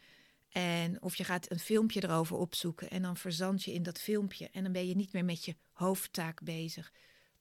En 0.49 1.03
of 1.03 1.17
je 1.17 1.25
gaat 1.25 1.51
een 1.51 1.59
filmpje 1.59 2.03
erover 2.03 2.37
opzoeken 2.37 2.91
en 2.91 3.03
dan 3.03 3.17
verzand 3.17 3.65
je 3.65 3.73
in 3.73 3.83
dat 3.83 4.01
filmpje 4.01 4.49
en 4.51 4.63
dan 4.63 4.73
ben 4.73 4.87
je 4.87 4.97
niet 4.97 5.13
meer 5.13 5.25
met 5.25 5.45
je 5.45 5.57
hoofdtaak 5.73 6.43
bezig. 6.43 6.93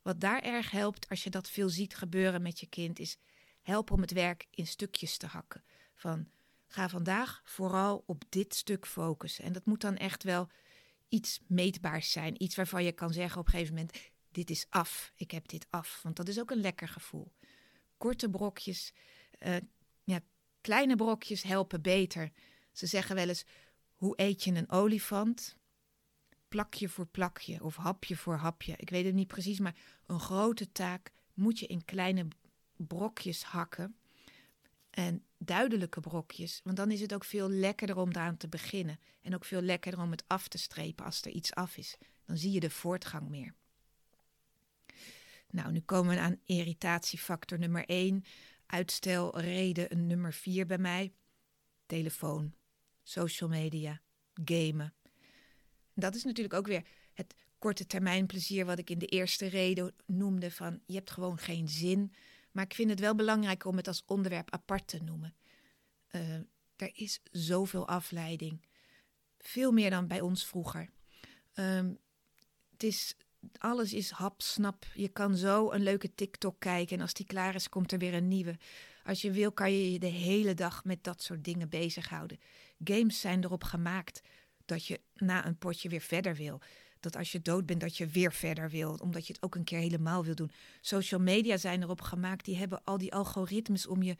Wat 0.01 0.19
daar 0.19 0.41
erg 0.41 0.71
helpt 0.71 1.09
als 1.09 1.23
je 1.23 1.29
dat 1.29 1.49
veel 1.49 1.69
ziet 1.69 1.95
gebeuren 1.95 2.41
met 2.41 2.59
je 2.59 2.67
kind 2.67 2.99
is 2.99 3.17
helpen 3.67 3.95
om 3.95 4.01
het 4.01 4.11
werk 4.11 4.47
in 4.51 4.67
stukjes 4.67 5.17
te 5.17 5.25
hakken. 5.25 5.63
Van 5.95 6.29
ga 6.67 6.89
vandaag 6.89 7.41
vooral 7.43 8.03
op 8.05 8.23
dit 8.29 8.55
stuk 8.55 8.85
focussen. 8.85 9.43
En 9.43 9.53
dat 9.53 9.65
moet 9.65 9.81
dan 9.81 9.97
echt 9.97 10.23
wel 10.23 10.49
iets 11.09 11.39
meetbaars 11.47 12.11
zijn. 12.11 12.43
Iets 12.43 12.55
waarvan 12.55 12.83
je 12.83 12.91
kan 12.91 13.13
zeggen 13.13 13.39
op 13.39 13.45
een 13.45 13.51
gegeven 13.51 13.75
moment: 13.75 13.97
dit 14.31 14.49
is 14.49 14.65
af. 14.69 15.11
Ik 15.15 15.31
heb 15.31 15.47
dit 15.47 15.67
af. 15.69 15.99
Want 16.03 16.15
dat 16.15 16.27
is 16.27 16.39
ook 16.39 16.51
een 16.51 16.61
lekker 16.61 16.87
gevoel. 16.87 17.33
Korte 17.97 18.29
brokjes, 18.29 18.93
uh, 19.39 19.55
ja, 20.03 20.19
kleine 20.61 20.95
brokjes 20.95 21.43
helpen 21.43 21.81
beter. 21.81 22.31
Ze 22.71 22.85
zeggen 22.85 23.15
wel 23.15 23.27
eens: 23.27 23.45
hoe 23.93 24.13
eet 24.15 24.43
je 24.43 24.53
een 24.53 24.71
olifant? 24.71 25.55
Plakje 26.47 26.89
voor 26.89 27.07
plakje 27.07 27.63
of 27.63 27.75
hapje 27.75 28.15
voor 28.15 28.35
hapje. 28.35 28.73
Ik 28.77 28.89
weet 28.89 29.05
het 29.05 29.13
niet 29.13 29.27
precies, 29.27 29.59
maar 29.59 29.75
een 30.05 30.19
grote 30.19 30.71
taak 30.71 31.11
moet 31.33 31.59
je 31.59 31.67
in 31.67 31.85
kleine 31.85 32.27
brokjes 32.77 33.43
hakken. 33.43 33.95
En 34.89 35.25
duidelijke 35.37 35.99
brokjes. 35.99 36.61
Want 36.63 36.77
dan 36.77 36.91
is 36.91 37.01
het 37.01 37.13
ook 37.13 37.23
veel 37.23 37.49
lekkerder 37.49 37.97
om 37.97 38.13
daaraan 38.13 38.37
te 38.37 38.47
beginnen. 38.47 38.99
En 39.21 39.35
ook 39.35 39.45
veel 39.45 39.61
lekkerder 39.61 40.01
om 40.01 40.11
het 40.11 40.23
af 40.27 40.47
te 40.47 40.57
strepen 40.57 41.05
als 41.05 41.21
er 41.21 41.31
iets 41.31 41.53
af 41.53 41.77
is. 41.77 41.97
Dan 42.25 42.37
zie 42.37 42.51
je 42.51 42.59
de 42.59 42.69
voortgang 42.69 43.29
meer. 43.29 43.53
Nou, 45.49 45.71
nu 45.71 45.79
komen 45.79 46.15
we 46.15 46.21
aan 46.21 46.39
irritatiefactor 46.45 47.59
nummer 47.59 47.85
1. 47.85 48.23
Uitstelreden 48.65 50.07
nummer 50.07 50.33
4 50.33 50.65
bij 50.65 50.77
mij. 50.77 51.13
Telefoon, 51.85 52.53
social 53.03 53.49
media, 53.49 54.01
gamen. 54.45 54.93
Dat 55.93 56.15
is 56.15 56.23
natuurlijk 56.23 56.55
ook 56.55 56.67
weer 56.67 56.87
het 57.13 57.35
korte 57.59 57.85
termijn 57.85 58.25
plezier 58.25 58.65
wat 58.65 58.79
ik 58.79 58.89
in 58.89 58.99
de 58.99 59.05
eerste 59.05 59.47
reden 59.47 59.95
noemde 60.05 60.51
van 60.51 60.81
je 60.85 60.93
hebt 60.93 61.11
gewoon 61.11 61.37
geen 61.37 61.69
zin 61.69 62.13
maar 62.57 62.65
ik 62.65 62.73
vind 62.73 62.89
het 62.89 62.99
wel 62.99 63.15
belangrijk 63.15 63.65
om 63.65 63.77
het 63.77 63.87
als 63.87 64.03
onderwerp 64.05 64.51
apart 64.51 64.87
te 64.87 65.03
noemen. 65.03 65.35
Uh, 66.11 66.33
er 66.75 66.89
is 66.93 67.19
zoveel 67.31 67.87
afleiding. 67.87 68.65
Veel 69.37 69.71
meer 69.71 69.89
dan 69.89 70.07
bij 70.07 70.21
ons 70.21 70.45
vroeger. 70.45 70.89
Ehm, 71.53 71.93
het 72.71 72.83
is, 72.83 73.15
alles 73.57 73.93
is 73.93 74.09
hapsnap. 74.09 74.85
Je 74.93 75.07
kan 75.07 75.35
zo 75.35 75.71
een 75.71 75.83
leuke 75.83 76.13
TikTok 76.15 76.59
kijken 76.59 76.95
en 76.95 77.01
als 77.01 77.13
die 77.13 77.25
klaar 77.25 77.55
is, 77.55 77.69
komt 77.69 77.91
er 77.91 77.97
weer 77.97 78.13
een 78.13 78.27
nieuwe. 78.27 78.57
Als 79.03 79.21
je 79.21 79.31
wil, 79.31 79.51
kan 79.51 79.71
je 79.71 79.91
je 79.91 79.99
de 79.99 80.07
hele 80.07 80.53
dag 80.53 80.83
met 80.83 81.03
dat 81.03 81.21
soort 81.21 81.43
dingen 81.43 81.69
bezighouden. 81.69 82.39
Games 82.83 83.19
zijn 83.19 83.43
erop 83.43 83.63
gemaakt 83.63 84.21
dat 84.65 84.85
je 84.85 85.01
na 85.15 85.45
een 85.45 85.57
potje 85.57 85.89
weer 85.89 86.01
verder 86.01 86.35
wil 86.35 86.61
dat 86.99 87.15
als 87.15 87.31
je 87.31 87.41
dood 87.41 87.65
bent, 87.65 87.81
dat 87.81 87.97
je 87.97 88.07
weer 88.07 88.33
verder 88.33 88.69
wilt, 88.69 89.01
omdat 89.01 89.27
je 89.27 89.33
het 89.33 89.43
ook 89.43 89.55
een 89.55 89.63
keer 89.63 89.79
helemaal 89.79 90.23
wil 90.23 90.35
doen. 90.35 90.51
Social 90.81 91.19
media 91.19 91.57
zijn 91.57 91.81
erop 91.81 92.01
gemaakt, 92.01 92.45
die 92.45 92.57
hebben 92.57 92.83
al 92.83 92.97
die 92.97 93.13
algoritmes 93.13 93.87
om 93.87 94.03
je 94.03 94.15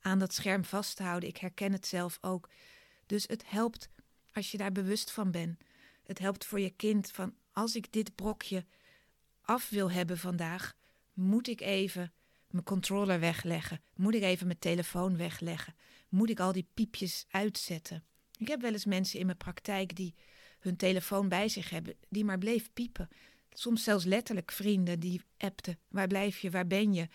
aan 0.00 0.18
dat 0.18 0.34
scherm 0.34 0.64
vast 0.64 0.96
te 0.96 1.02
houden. 1.02 1.28
Ik 1.28 1.36
herken 1.36 1.72
het 1.72 1.86
zelf 1.86 2.18
ook. 2.20 2.48
Dus 3.06 3.24
het 3.26 3.50
helpt 3.50 3.88
als 4.32 4.50
je 4.50 4.56
daar 4.56 4.72
bewust 4.72 5.10
van 5.10 5.30
bent. 5.30 5.60
Het 6.02 6.18
helpt 6.18 6.44
voor 6.44 6.60
je 6.60 6.70
kind 6.70 7.10
van 7.10 7.34
als 7.52 7.76
ik 7.76 7.92
dit 7.92 8.14
brokje 8.14 8.64
af 9.42 9.68
wil 9.68 9.90
hebben 9.90 10.18
vandaag, 10.18 10.74
moet 11.12 11.48
ik 11.48 11.60
even 11.60 12.12
mijn 12.50 12.64
controller 12.64 13.20
wegleggen? 13.20 13.80
Moet 13.94 14.14
ik 14.14 14.22
even 14.22 14.46
mijn 14.46 14.58
telefoon 14.58 15.16
wegleggen? 15.16 15.74
Moet 16.08 16.30
ik 16.30 16.40
al 16.40 16.52
die 16.52 16.68
piepjes 16.74 17.24
uitzetten? 17.30 18.04
Ik 18.38 18.48
heb 18.48 18.60
wel 18.60 18.72
eens 18.72 18.84
mensen 18.84 19.18
in 19.18 19.26
mijn 19.26 19.38
praktijk 19.38 19.96
die 19.96 20.14
hun 20.66 20.76
telefoon 20.76 21.28
bij 21.28 21.48
zich 21.48 21.70
hebben, 21.70 21.94
die 22.08 22.24
maar 22.24 22.38
bleef 22.38 22.72
piepen. 22.72 23.08
Soms 23.52 23.84
zelfs 23.84 24.04
letterlijk 24.04 24.52
vrienden 24.52 25.00
die 25.00 25.22
appten: 25.36 25.78
Waar 25.88 26.06
blijf 26.06 26.38
je? 26.38 26.50
Waar 26.50 26.66
ben 26.66 26.94
je? 26.94 27.08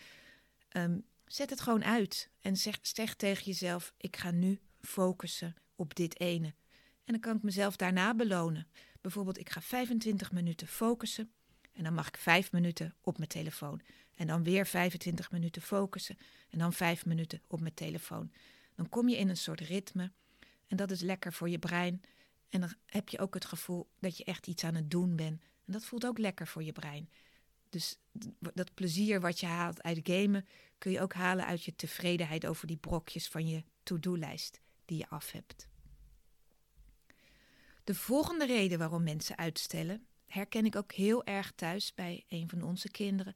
Ehm, 0.70 1.00
zet 1.26 1.50
het 1.50 1.62
gewoon 1.62 1.84
uit 1.84 2.30
en 2.40 2.58
zeg, 2.58 2.80
zeg 2.82 3.16
tegen 3.16 3.46
jezelf: 3.46 3.94
Ik 3.98 4.18
ga 4.18 4.32
nu 4.32 4.60
focussen 4.82 5.56
op 5.76 5.96
dit 5.96 6.20
ene. 6.20 6.54
En 7.04 7.14
dan 7.14 7.20
kan 7.20 7.36
ik 7.36 7.44
mezelf 7.44 7.76
daarna 7.76 8.14
belonen. 8.14 8.68
Bijvoorbeeld, 9.02 9.38
ik 9.38 9.50
ga 9.50 9.62
25 9.62 10.32
minuten 10.32 10.68
focussen 10.68 11.32
en 11.74 11.84
dan 11.84 11.94
mag 11.94 12.08
ik 12.08 12.18
5 12.18 12.52
minuten 12.52 12.96
op 13.02 13.18
mijn 13.18 13.30
telefoon. 13.30 13.82
En 14.16 14.28
dan 14.28 14.44
weer 14.44 14.66
25 14.66 15.32
minuten 15.32 15.62
focussen 15.62 16.18
en 16.50 16.60
dan 16.60 16.74
5 16.74 17.06
minuten 17.06 17.42
op 17.48 17.60
mijn 17.60 17.74
telefoon. 17.74 18.32
Dan 18.76 18.90
kom 18.90 19.10
je 19.10 19.18
in 19.18 19.30
een 19.30 19.38
soort 19.38 19.60
ritme 19.60 20.12
en 20.68 20.78
dat 20.78 20.92
is 20.92 21.02
lekker 21.02 21.34
voor 21.34 21.50
je 21.50 21.60
brein. 21.60 22.02
En 22.52 22.60
dan 22.60 22.74
heb 22.86 23.10
je 23.10 23.20
ook 23.20 23.34
het 23.34 23.46
gevoel 23.46 23.90
dat 24.00 24.18
je 24.18 24.24
echt 24.24 24.48
iets 24.48 24.64
aan 24.64 24.76
het 24.76 24.92
doen 24.92 25.16
bent. 25.16 25.42
En 25.66 25.74
dat 25.74 25.86
voelt 25.86 26.06
ook 26.06 26.18
lekker 26.18 26.48
voor 26.48 26.64
je 26.64 26.72
brein. 26.72 27.10
Dus 27.70 28.00
dat 28.40 28.74
plezier 28.74 29.22
wat 29.22 29.40
je 29.40 29.46
haalt 29.46 29.82
uit 29.82 30.00
gamen, 30.04 30.48
kun 30.78 30.92
je 30.92 31.02
ook 31.02 31.14
halen 31.14 31.46
uit 31.46 31.64
je 31.64 31.76
tevredenheid 31.76 32.46
over 32.46 32.68
die 32.68 32.78
brokjes 32.78 33.28
van 33.28 33.48
je 33.48 33.64
to-do-lijst 33.84 34.62
die 34.86 34.98
je 34.98 35.10
af 35.10 35.32
hebt. 35.32 35.68
De 37.84 37.96
volgende 37.96 38.46
reden 38.46 38.80
waarom 38.80 39.04
mensen 39.04 39.38
uitstellen, 39.38 40.06
herken 40.26 40.66
ik 40.66 40.76
ook 40.76 40.92
heel 40.92 41.26
erg 41.26 41.52
thuis 41.56 41.94
bij 41.94 42.26
een 42.28 42.50
van 42.50 42.62
onze 42.62 42.90
kinderen. 42.90 43.36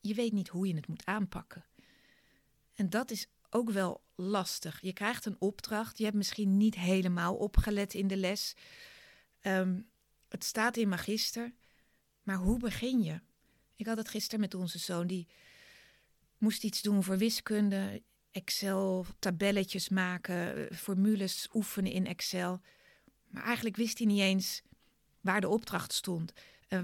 Je 0.00 0.14
weet 0.14 0.32
niet 0.32 0.48
hoe 0.48 0.66
je 0.66 0.74
het 0.74 0.88
moet 0.88 1.04
aanpakken. 1.04 1.64
En 2.74 2.90
dat 2.90 3.10
is 3.10 3.28
ook 3.50 3.70
wel 3.70 4.02
lastig. 4.14 4.80
Je 4.80 4.92
krijgt 4.92 5.24
een 5.24 5.40
opdracht, 5.40 5.98
je 5.98 6.04
hebt 6.04 6.16
misschien 6.16 6.56
niet 6.56 6.74
helemaal 6.74 7.34
opgelet 7.34 7.94
in 7.94 8.06
de 8.06 8.16
les. 8.16 8.54
Um, 9.42 9.88
het 10.28 10.44
staat 10.44 10.76
in 10.76 10.88
magister, 10.88 11.52
maar 12.22 12.36
hoe 12.36 12.58
begin 12.58 13.02
je? 13.02 13.20
Ik 13.76 13.86
had 13.86 13.96
het 13.96 14.08
gisteren 14.08 14.40
met 14.40 14.54
onze 14.54 14.78
zoon, 14.78 15.06
die 15.06 15.28
moest 16.38 16.64
iets 16.64 16.82
doen 16.82 17.02
voor 17.02 17.18
wiskunde, 17.18 18.02
Excel, 18.30 19.06
tabelletjes 19.18 19.88
maken, 19.88 20.68
formules 20.76 21.48
oefenen 21.52 21.92
in 21.92 22.06
Excel. 22.06 22.60
Maar 23.28 23.44
eigenlijk 23.44 23.76
wist 23.76 23.98
hij 23.98 24.06
niet 24.06 24.20
eens 24.20 24.62
waar 25.20 25.40
de 25.40 25.48
opdracht 25.48 25.92
stond, 25.92 26.32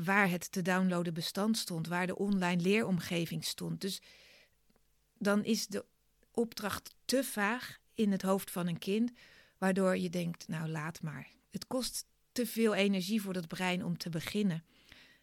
waar 0.04 0.30
het 0.30 0.52
te 0.52 0.62
downloaden 0.62 1.14
bestand 1.14 1.58
stond, 1.58 1.86
waar 1.86 2.06
de 2.06 2.16
online 2.16 2.62
leeromgeving 2.62 3.44
stond. 3.44 3.80
Dus 3.80 4.00
dan 5.18 5.44
is 5.44 5.66
de 5.66 5.84
opdracht 6.34 6.94
te 7.04 7.24
vaag 7.24 7.78
in 7.94 8.12
het 8.12 8.22
hoofd 8.22 8.50
van 8.50 8.66
een 8.66 8.78
kind, 8.78 9.12
waardoor 9.58 9.96
je 9.96 10.10
denkt, 10.10 10.48
nou 10.48 10.68
laat 10.68 11.02
maar. 11.02 11.28
Het 11.50 11.66
kost 11.66 12.06
te 12.32 12.46
veel 12.46 12.74
energie 12.74 13.22
voor 13.22 13.32
dat 13.32 13.48
brein 13.48 13.84
om 13.84 13.98
te 13.98 14.10
beginnen. 14.10 14.64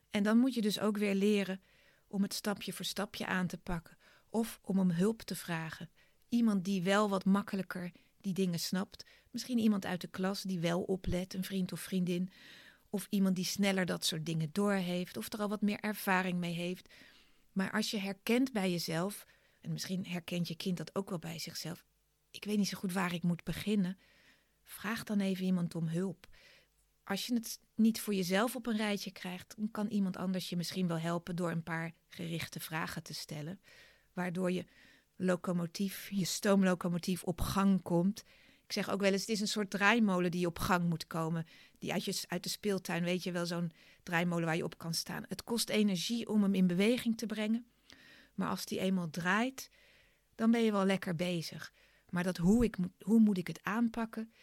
En 0.10 0.24
dan 0.24 0.38
moet 0.38 0.54
je 0.54 0.62
dus 0.62 0.80
ook 0.80 0.98
weer 0.98 1.16
leren 1.16 1.62
om 2.08 2.22
het 2.22 2.34
stapje 2.34 2.74
voor 2.74 2.86
stapje 2.86 3.26
aan 3.26 3.48
te 3.48 3.58
pakken 3.58 3.98
of 4.30 4.60
om 4.62 4.80
om 4.80 4.92
hulp 4.92 5.22
te 5.22 5.36
vragen. 5.36 5.90
Iemand 6.30 6.66
die 6.66 6.82
wel 6.82 7.10
wat 7.10 7.26
makkelijker 7.26 7.92
die 8.22 8.34
dingen 8.34 8.60
snapt. 8.60 9.06
Misschien 9.32 9.58
iemand 9.58 9.86
uit 9.86 10.02
de 10.02 10.08
klas 10.08 10.42
die 10.42 10.60
wel 10.60 10.82
oplet, 10.82 11.34
een 11.34 11.44
vriend 11.44 11.72
of 11.72 11.80
vriendin. 11.80 12.32
Of 12.90 13.08
iemand 13.10 13.36
die 13.36 13.46
sneller 13.46 13.86
dat 13.86 14.06
soort 14.06 14.26
dingen 14.26 14.50
doorheeft 14.52 15.18
of 15.18 15.34
er 15.34 15.40
al 15.40 15.50
wat 15.50 15.62
meer 15.62 15.80
ervaring 15.80 16.40
mee 16.40 16.54
heeft. 16.54 16.94
Maar 17.52 17.72
als 17.72 17.92
je 17.92 17.98
herkent 17.98 18.52
bij 18.52 18.72
jezelf, 18.72 19.26
en 19.62 19.72
misschien 19.72 20.06
herkent 20.06 20.48
je 20.48 20.56
kind 20.56 20.78
dat 20.78 20.96
ook 20.96 21.10
wel 21.10 21.20
bij 21.20 21.40
zichzelf. 21.40 21.86
Ik 22.32 22.44
weet 22.44 22.58
niet 22.58 22.68
zo 22.68 22.78
goed 22.78 22.94
waar 22.94 23.14
ik 23.14 23.24
moet 23.24 23.44
beginnen. 23.44 23.98
Vraag 24.64 25.04
dan 25.04 25.20
even 25.20 25.46
iemand 25.46 25.76
om 25.76 25.88
hulp. 25.88 26.28
Als 27.04 27.28
je 27.28 27.34
het 27.34 27.60
niet 27.76 28.02
voor 28.02 28.14
jezelf 28.14 28.56
op 28.56 28.68
een 28.68 28.78
rijtje 28.78 29.12
krijgt, 29.12 29.56
kan 29.72 29.88
iemand 29.88 30.18
anders 30.18 30.50
je 30.50 30.58
misschien 30.58 30.88
wel 30.88 31.00
helpen 31.00 31.36
door 31.36 31.52
een 31.52 31.64
paar 31.64 31.92
gerichte 32.08 32.60
vragen 32.60 33.04
te 33.04 33.14
stellen. 33.14 33.60
Waardoor 34.14 34.52
je 34.52 34.66
locomotief, 35.16 36.10
je 36.10 36.26
stoomlocomotief 36.26 37.24
op 37.24 37.42
gang 37.42 37.82
komt. 37.82 38.24
Ik 38.64 38.72
zeg 38.72 38.90
ook 38.90 39.02
wel 39.02 39.12
eens, 39.12 39.22
het 39.22 39.30
is 39.30 39.40
een 39.40 39.48
soort 39.48 39.70
draaimolen 39.70 40.32
die 40.32 40.46
op 40.46 40.60
gang 40.60 40.90
moet 40.90 41.08
komen. 41.08 41.46
Die 41.80 41.94
uit, 41.94 42.06
je, 42.06 42.24
uit 42.28 42.44
de 42.44 42.50
speeltuin, 42.50 43.04
weet 43.04 43.24
je 43.24 43.32
wel, 43.32 43.46
zo'n 43.46 43.72
draaimolen 44.04 44.46
waar 44.46 44.56
je 44.56 44.64
op 44.64 44.78
kan 44.78 44.94
staan. 44.94 45.26
Het 45.28 45.44
kost 45.44 45.70
energie 45.70 46.30
om 46.30 46.44
hem 46.44 46.54
in 46.54 46.68
beweging 46.68 47.18
te 47.18 47.26
brengen. 47.26 47.66
Maar 48.34 48.50
als 48.50 48.66
die 48.66 48.80
eenmaal 48.80 49.10
draait, 49.10 49.70
dan 50.36 50.52
ben 50.52 50.62
je 50.62 50.72
wel 50.72 50.86
lekker 50.86 51.16
bezig. 51.16 51.74
Maar 52.10 52.24
dat 52.24 52.38
hoe, 52.38 52.64
ik, 52.64 52.78
hoe 53.00 53.20
moet 53.20 53.38
ik 53.38 53.48
het 53.48 53.64
aanpakken, 53.64 54.34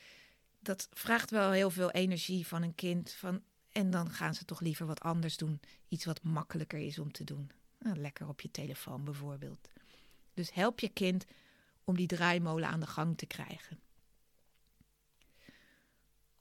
dat 0.59 0.89
vraagt 0.91 1.31
wel 1.31 1.51
heel 1.51 1.71
veel 1.71 1.91
energie 1.91 2.47
van 2.47 2.63
een 2.63 2.75
kind. 2.75 3.13
Van, 3.13 3.43
en 3.73 3.91
dan 3.91 4.11
gaan 4.11 4.35
ze 4.35 4.45
toch 4.45 4.61
liever 4.61 4.87
wat 4.87 5.01
anders 5.01 5.37
doen. 5.37 5.61
Iets 5.89 6.05
wat 6.05 6.23
makkelijker 6.23 6.79
is 6.79 6.99
om 6.99 7.13
te 7.13 7.25
doen. 7.25 7.51
Nou, 7.79 7.97
lekker 7.97 8.29
op 8.29 8.41
je 8.41 8.51
telefoon 8.51 9.05
bijvoorbeeld. 9.05 9.69
Dus 10.35 10.53
help 10.53 10.81
je 10.81 10.89
kind 10.89 11.25
om 11.85 11.97
die 11.97 12.07
draaimolen 12.07 12.69
aan 12.69 12.81
de 12.81 12.87
gang 12.87 13.19
te 13.19 13.27
krijgen. 13.27 13.81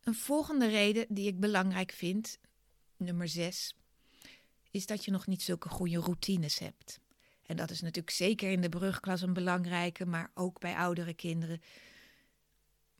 Een 0.01 0.15
volgende 0.15 0.67
reden 0.67 1.05
die 1.09 1.27
ik 1.27 1.39
belangrijk 1.39 1.91
vind, 1.91 2.39
nummer 2.97 3.27
6, 3.27 3.75
is 4.71 4.85
dat 4.85 5.05
je 5.05 5.11
nog 5.11 5.27
niet 5.27 5.41
zulke 5.41 5.69
goede 5.69 5.99
routines 5.99 6.59
hebt. 6.59 6.99
En 7.47 7.55
dat 7.55 7.69
is 7.69 7.81
natuurlijk 7.81 8.15
zeker 8.15 8.51
in 8.51 8.61
de 8.61 8.69
brugklas 8.69 9.21
een 9.21 9.33
belangrijke, 9.33 10.05
maar 10.05 10.31
ook 10.33 10.59
bij 10.59 10.75
oudere 10.75 11.13
kinderen. 11.13 11.61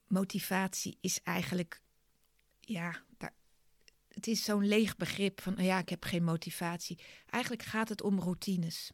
Motivatie 0.07 0.97
is 1.01 1.21
eigenlijk, 1.23 1.81
ja, 2.59 3.03
het 4.07 4.27
is 4.27 4.43
zo'n 4.43 4.67
leeg 4.67 4.95
begrip 4.95 5.41
van, 5.41 5.55
ja, 5.57 5.79
ik 5.79 5.89
heb 5.89 6.03
geen 6.03 6.23
motivatie. 6.23 6.99
Eigenlijk 7.29 7.63
gaat 7.63 7.89
het 7.89 8.01
om 8.01 8.19
routines. 8.19 8.91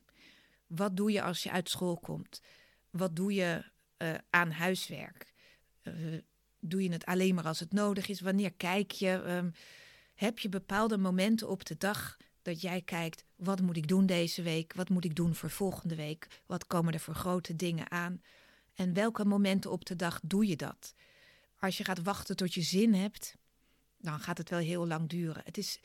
Wat 0.68 0.98
doe 0.98 1.12
je 1.12 1.22
als 1.22 1.44
je 1.44 1.52
uit 1.52 1.70
school 1.70 1.98
komt? 1.98 2.42
Wat 2.90 3.16
doe 3.16 3.34
je 3.34 3.66
uh, 3.98 4.14
aan 4.30 4.52
huiswerk? 4.52 5.34
Uh, 5.84 6.22
doe 6.60 6.84
je 6.84 6.92
het 6.92 7.06
alleen 7.06 7.36
maar 7.36 7.48
als 7.48 7.60
het 7.60 7.74
nodig 7.74 8.08
is? 8.08 8.22
Wanneer 8.22 8.54
kijk 8.54 8.92
je? 8.92 9.10
Um, 9.10 9.54
heb 10.16 10.40
je 10.40 10.50
bepaalde 10.50 10.98
momenten 10.98 11.50
op 11.50 11.66
de 11.66 11.78
dag 11.78 12.18
dat 12.44 12.62
jij 12.62 12.82
kijkt, 12.82 13.26
wat 13.36 13.62
moet 13.62 13.78
ik 13.78 13.88
doen 13.88 14.06
deze 14.06 14.42
week? 14.42 14.74
Wat 14.74 14.90
moet 14.90 15.06
ik 15.06 15.16
doen 15.16 15.36
voor 15.36 15.50
volgende 15.50 15.96
week? 15.96 16.42
Wat 16.46 16.68
komen 16.68 16.94
er 16.94 17.00
voor 17.00 17.16
grote 17.16 17.56
dingen 17.56 17.92
aan? 17.92 18.22
En 18.74 18.94
welke 18.94 19.26
momenten 19.26 19.72
op 19.72 19.86
de 19.86 19.96
dag 19.96 20.20
doe 20.24 20.48
je 20.48 20.56
dat? 20.56 20.94
Als 21.60 21.78
je 21.78 21.84
gaat 21.84 22.04
wachten 22.04 22.36
tot 22.36 22.54
je 22.54 22.62
zin 22.62 22.94
hebt, 22.94 23.36
dan 23.98 24.20
gaat 24.20 24.38
het 24.38 24.50
wel 24.50 24.60
heel 24.60 24.88
lang 24.88 25.10
duren. 25.10 25.42
Het 25.46 25.58
is 25.58 25.80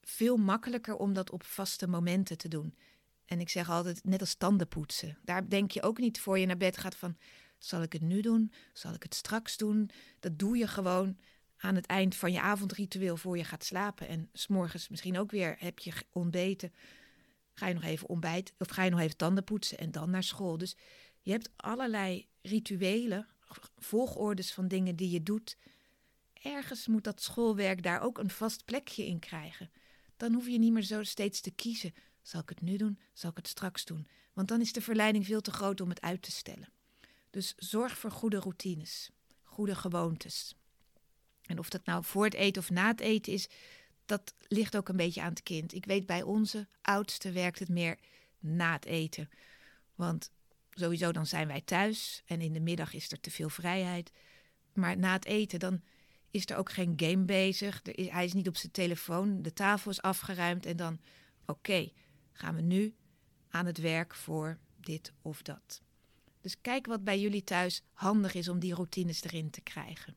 veel 0.00 0.36
makkelijker 0.36 0.96
om 0.96 1.12
dat 1.12 1.30
op 1.30 1.42
vaste 1.42 1.88
momenten 1.88 2.38
te 2.38 2.48
doen. 2.48 2.74
En 3.24 3.40
ik 3.40 3.48
zeg 3.48 3.70
altijd, 3.70 4.04
net 4.04 4.20
als 4.20 4.34
tanden 4.34 4.68
poetsen. 4.68 5.18
Daar 5.24 5.48
denk 5.48 5.70
je 5.70 5.82
ook 5.82 5.98
niet 5.98 6.20
voor 6.20 6.38
je 6.38 6.46
naar 6.46 6.56
bed 6.56 6.76
gaat 6.76 6.96
van... 6.96 7.16
zal 7.58 7.82
ik 7.82 7.92
het 7.92 8.02
nu 8.02 8.20
doen? 8.20 8.52
Zal 8.72 8.94
ik 8.94 9.02
het 9.02 9.14
straks 9.14 9.56
doen? 9.56 9.90
Dat 10.20 10.38
doe 10.38 10.56
je 10.56 10.66
gewoon 10.66 11.16
aan 11.62 11.74
het 11.74 11.86
eind 11.86 12.16
van 12.16 12.32
je 12.32 12.40
avondritueel 12.40 13.16
voor 13.16 13.36
je 13.36 13.44
gaat 13.44 13.64
slapen. 13.64 14.08
En 14.08 14.28
s'morgens 14.32 14.88
misschien 14.88 15.18
ook 15.18 15.30
weer 15.30 15.56
heb 15.58 15.78
je 15.78 15.92
ontbeten. 16.12 16.72
Ga 17.52 17.66
je 17.66 17.74
nog 17.74 17.82
even 17.82 18.08
ontbijten 18.08 18.54
of 18.58 18.68
ga 18.68 18.82
je 18.82 18.90
nog 18.90 19.00
even 19.00 19.16
tanden 19.16 19.44
poetsen 19.44 19.78
en 19.78 19.90
dan 19.90 20.10
naar 20.10 20.22
school. 20.22 20.58
Dus 20.58 20.76
je 21.20 21.30
hebt 21.30 21.50
allerlei 21.56 22.26
rituelen, 22.40 23.26
volgordes 23.78 24.52
van 24.52 24.68
dingen 24.68 24.96
die 24.96 25.10
je 25.10 25.22
doet. 25.22 25.56
Ergens 26.32 26.86
moet 26.86 27.04
dat 27.04 27.22
schoolwerk 27.22 27.82
daar 27.82 28.00
ook 28.00 28.18
een 28.18 28.30
vast 28.30 28.64
plekje 28.64 29.06
in 29.06 29.18
krijgen. 29.18 29.70
Dan 30.16 30.32
hoef 30.32 30.46
je 30.48 30.58
niet 30.58 30.72
meer 30.72 30.82
zo 30.82 31.02
steeds 31.02 31.40
te 31.40 31.50
kiezen. 31.50 31.94
Zal 32.22 32.40
ik 32.40 32.48
het 32.48 32.60
nu 32.60 32.76
doen? 32.76 32.98
Zal 33.12 33.30
ik 33.30 33.36
het 33.36 33.48
straks 33.48 33.84
doen? 33.84 34.08
Want 34.32 34.48
dan 34.48 34.60
is 34.60 34.72
de 34.72 34.80
verleiding 34.80 35.26
veel 35.26 35.40
te 35.40 35.50
groot 35.50 35.80
om 35.80 35.88
het 35.88 36.00
uit 36.00 36.22
te 36.22 36.30
stellen. 36.30 36.72
Dus 37.30 37.54
zorg 37.56 37.98
voor 37.98 38.10
goede 38.10 38.38
routines, 38.38 39.10
goede 39.42 39.74
gewoontes. 39.74 40.54
En 41.42 41.58
of 41.58 41.68
dat 41.68 41.84
nou 41.84 42.04
voor 42.04 42.24
het 42.24 42.34
eten 42.34 42.62
of 42.62 42.70
na 42.70 42.86
het 42.86 43.00
eten 43.00 43.32
is, 43.32 43.48
dat 44.06 44.34
ligt 44.48 44.76
ook 44.76 44.88
een 44.88 44.96
beetje 44.96 45.22
aan 45.22 45.30
het 45.30 45.42
kind. 45.42 45.74
Ik 45.74 45.84
weet 45.84 46.06
bij 46.06 46.22
onze 46.22 46.68
oudste 46.82 47.32
werkt 47.32 47.58
het 47.58 47.68
meer 47.68 47.98
na 48.38 48.72
het 48.72 48.84
eten. 48.84 49.30
Want 49.94 50.30
sowieso 50.70 51.12
dan 51.12 51.26
zijn 51.26 51.46
wij 51.46 51.60
thuis 51.60 52.22
en 52.26 52.40
in 52.40 52.52
de 52.52 52.60
middag 52.60 52.92
is 52.92 53.12
er 53.12 53.20
te 53.20 53.30
veel 53.30 53.48
vrijheid. 53.48 54.10
Maar 54.72 54.98
na 54.98 55.12
het 55.12 55.24
eten 55.24 55.58
dan 55.58 55.82
is 56.30 56.46
er 56.46 56.56
ook 56.56 56.72
geen 56.72 56.92
game 56.96 57.24
bezig. 57.24 57.82
Is, 57.82 58.08
hij 58.08 58.24
is 58.24 58.32
niet 58.32 58.48
op 58.48 58.56
zijn 58.56 58.72
telefoon. 58.72 59.42
De 59.42 59.52
tafel 59.52 59.90
is 59.90 60.02
afgeruimd 60.02 60.66
en 60.66 60.76
dan 60.76 61.00
oké, 61.46 61.90
gaan 62.32 62.54
we 62.54 62.60
nu 62.60 62.94
aan 63.48 63.66
het 63.66 63.78
werk 63.78 64.14
voor 64.14 64.58
dit 64.80 65.12
of 65.22 65.42
dat. 65.42 65.82
Dus 66.40 66.60
kijk 66.60 66.86
wat 66.86 67.04
bij 67.04 67.20
jullie 67.20 67.44
thuis 67.44 67.82
handig 67.92 68.34
is 68.34 68.48
om 68.48 68.58
die 68.58 68.74
routines 68.74 69.22
erin 69.22 69.50
te 69.50 69.60
krijgen. 69.60 70.16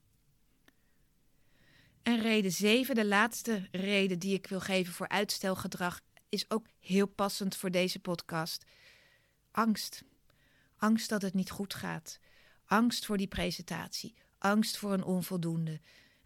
En 2.06 2.22
reden 2.22 2.52
7, 2.52 2.96
de 2.96 3.06
laatste 3.06 3.68
reden 3.72 4.20
die 4.20 4.34
ik 4.34 4.48
wil 4.48 4.60
geven 4.60 4.94
voor 4.94 5.08
uitstelgedrag, 5.08 6.02
is 6.30 6.50
ook 6.50 6.66
heel 6.80 7.06
passend 7.06 7.56
voor 7.56 7.72
deze 7.72 8.00
podcast. 8.00 8.66
Angst. 9.52 10.04
Angst 10.78 11.10
dat 11.10 11.22
het 11.22 11.34
niet 11.34 11.50
goed 11.50 11.74
gaat. 11.74 12.20
Angst 12.66 13.06
voor 13.06 13.18
die 13.18 13.28
presentatie. 13.28 14.16
Angst 14.38 14.78
voor 14.78 14.94
een 14.94 15.04
onvoldoende. 15.04 15.80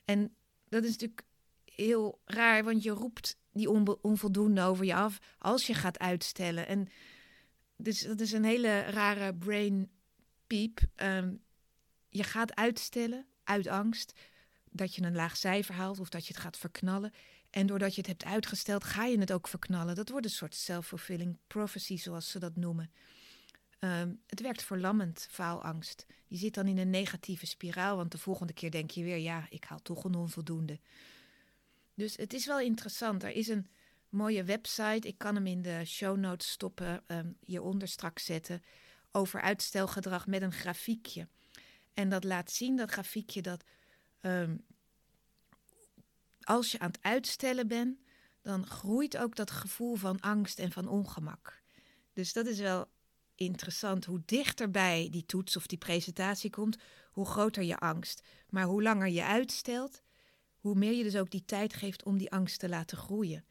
En 0.06 0.36
dat 0.70 0.84
is 0.84 0.90
natuurlijk 0.90 1.24
heel 1.66 2.22
raar, 2.26 2.64
want 2.64 2.84
je 2.84 2.92
roept 2.92 3.38
die 3.52 3.70
onvoldoende 4.02 4.62
over 4.62 4.86
je 4.86 4.96
af 4.96 5.20
als 5.38 5.68
je 5.68 5.74
gaat 5.74 6.00
uitstellen. 6.00 6.68
En 6.68 6.88
dus 7.78 8.02
dat 8.02 8.20
is 8.20 8.32
een 8.32 8.44
hele 8.44 8.80
rare 8.80 9.36
brain 9.36 9.90
piep. 10.48 10.80
Um, 10.96 11.42
je 12.10 12.24
gaat 12.24 12.56
uitstellen 12.56 13.26
uit 13.44 13.68
angst 13.68 14.14
dat 14.72 14.96
je 14.96 15.02
een 15.02 15.16
laag 15.16 15.38
cijfer 15.38 15.76
haalt 15.76 16.00
of 16.00 16.10
dat 16.10 16.28
je 16.28 16.34
het 16.34 16.42
gaat 16.42 16.58
verknallen. 16.58 17.14
En 17.50 17.68
doordat 17.68 17.96
je 17.96 18.02
het 18.02 18.10
hebt 18.10 18.26
uitgesteld, 18.26 18.84
ga 18.84 19.06
je 19.06 19.20
het 19.20 19.32
ook 19.32 19.48
verknallen. 19.48 19.96
Dat 19.96 20.10
wordt 20.10 20.26
een 20.26 20.32
soort 20.32 20.56
self-fulfilling 20.56 21.38
prophecy, 21.48 21.98
zoals 21.98 22.32
ze 22.32 22.40
dat 22.40 22.56
noemen. 22.56 22.92
Ehm, 23.80 24.14
het 24.28 24.42
werkt 24.42 24.64
verlammend, 24.64 25.28
faalangst. 25.30 26.06
Je 26.28 26.38
zit 26.38 26.54
dan 26.54 26.68
in 26.68 26.78
een 26.78 26.90
negatieve 26.90 27.46
spiraal, 27.46 27.96
want 27.96 28.12
de 28.12 28.18
volgende 28.18 28.54
keer 28.54 28.72
denk 28.72 28.92
je 28.92 29.04
weer, 29.04 29.18
ja, 29.18 29.46
ik 29.50 29.64
haal 29.64 29.82
toch 29.82 30.04
een 30.04 30.16
onvoldoende. 30.16 30.80
Dus 31.94 32.18
het 32.18 32.34
is 32.34 32.46
wel 32.46 32.60
interessant. 32.60 33.24
Er 33.24 33.32
is 33.32 33.48
een 33.48 33.68
mooie 34.10 34.44
website, 34.44 35.08
ik 35.08 35.18
kan 35.18 35.36
hem 35.36 35.48
in 35.48 35.62
de 35.62 35.86
show 35.86 36.18
notes 36.18 36.50
stoppen, 36.50 37.04
um, 37.08 37.38
hieronder 37.46 37.88
straks 37.88 38.26
zetten, 38.26 38.64
over 39.12 39.42
uitstelgedrag 39.42 40.28
met 40.28 40.42
een 40.42 40.52
grafiekje. 40.52 41.28
En 41.94 42.10
dat 42.10 42.24
laat 42.24 42.52
zien, 42.52 42.76
dat 42.76 42.92
grafiekje, 42.92 43.42
dat 43.42 43.64
ehm, 44.22 44.58
als 46.42 46.72
je 46.72 46.80
aan 46.80 46.92
het 46.92 47.02
uitstellen 47.02 47.68
bent, 47.68 48.00
dan 48.42 48.66
groeit 48.66 49.18
ook 49.18 49.36
dat 49.36 49.52
gevoel 49.52 49.96
van 49.96 50.20
angst 50.20 50.60
en 50.60 50.72
van 50.72 50.88
ongemak. 50.88 51.62
Dus 52.14 52.34
dat 52.34 52.46
is 52.46 52.60
wel 52.60 52.90
interessant. 53.36 54.06
Hoe 54.06 54.22
dichterbij 54.26 55.08
die 55.12 55.26
toets 55.26 55.56
of 55.56 55.68
die 55.68 55.78
presentatie 55.78 56.50
komt, 56.50 56.78
hoe 57.12 57.26
groter 57.26 57.64
je 57.64 57.78
angst. 57.78 58.24
Maar 58.50 58.64
hoe 58.64 58.84
langer 58.84 59.08
je 59.08 59.24
uitstelt, 59.24 60.02
hoe 60.60 60.76
meer 60.76 60.94
je 60.94 61.04
dus 61.04 61.16
ook 61.16 61.32
die 61.32 61.46
tijd 61.46 61.74
geeft 61.74 62.04
om 62.04 62.18
die 62.18 62.32
angst 62.32 62.60
te 62.60 62.70
laten 62.70 62.98
groeien. 62.98 63.46